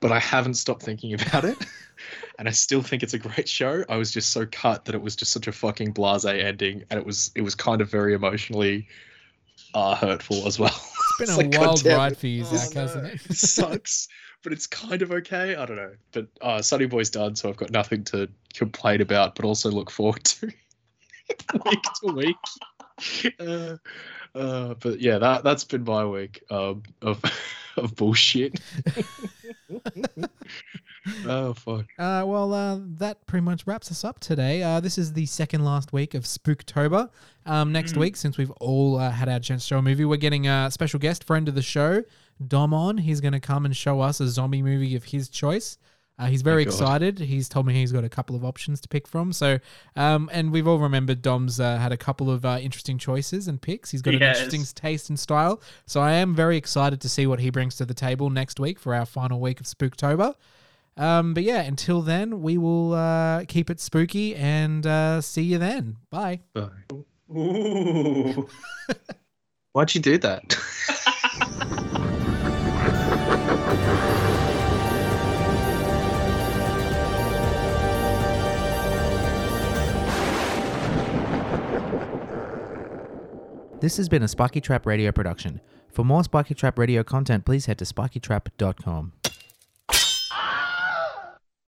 [0.00, 1.56] But I haven't stopped thinking about it,
[2.38, 3.84] and I still think it's a great show.
[3.88, 7.00] I was just so cut that it was just such a fucking blasé ending, and
[7.00, 8.88] it was it was kind of very emotionally
[9.74, 10.80] uh, hurtful as well.
[11.20, 13.10] It's been a like, wild ride for you, Oh, Zach, hasn't no.
[13.10, 13.20] it?
[13.30, 14.08] it sucks,
[14.42, 15.56] but it's kind of okay.
[15.56, 15.92] I don't know.
[16.12, 19.90] But uh, Sunny Boy's done, so I've got nothing to complain about, but also look
[19.90, 20.46] forward to
[21.66, 22.36] week to week.
[23.38, 23.76] Uh,
[24.34, 27.22] uh, but yeah, that that's been my week um, of
[27.76, 28.60] of bullshit.
[31.26, 31.86] Oh fuck.
[31.98, 34.62] Uh, well, uh, that pretty much wraps us up today.
[34.62, 37.10] Uh, this is the second last week of Spooktober.
[37.46, 37.98] Um, next Mm.
[38.00, 40.70] week, since we've all uh, had our chance to show a movie, we're getting a
[40.70, 42.02] special guest friend of the show,
[42.46, 42.98] Dom, on.
[42.98, 45.78] He's going to come and show us a zombie movie of his choice.
[46.20, 46.70] Uh, he's very God.
[46.72, 47.18] excited.
[47.20, 49.32] He's told me he's got a couple of options to pick from.
[49.32, 49.60] So,
[49.94, 53.62] um, and we've all remembered Dom's uh, had a couple of uh, interesting choices and
[53.62, 53.92] picks.
[53.92, 55.62] He's got an interesting taste and style.
[55.86, 58.80] So, I am very excited to see what he brings to the table next week
[58.80, 60.34] for our final week of Spooktober.
[60.98, 65.58] Um, but yeah, until then, we will uh, keep it spooky and uh, see you
[65.58, 65.96] then.
[66.10, 66.40] Bye.
[66.52, 66.68] Bye.
[67.30, 68.48] Ooh.
[69.72, 70.58] Why'd you do that?
[83.80, 85.60] This has been a Spiky Trap Radio production.
[85.92, 89.12] For more Spiky Trap Radio content, please head to spikytrap.com.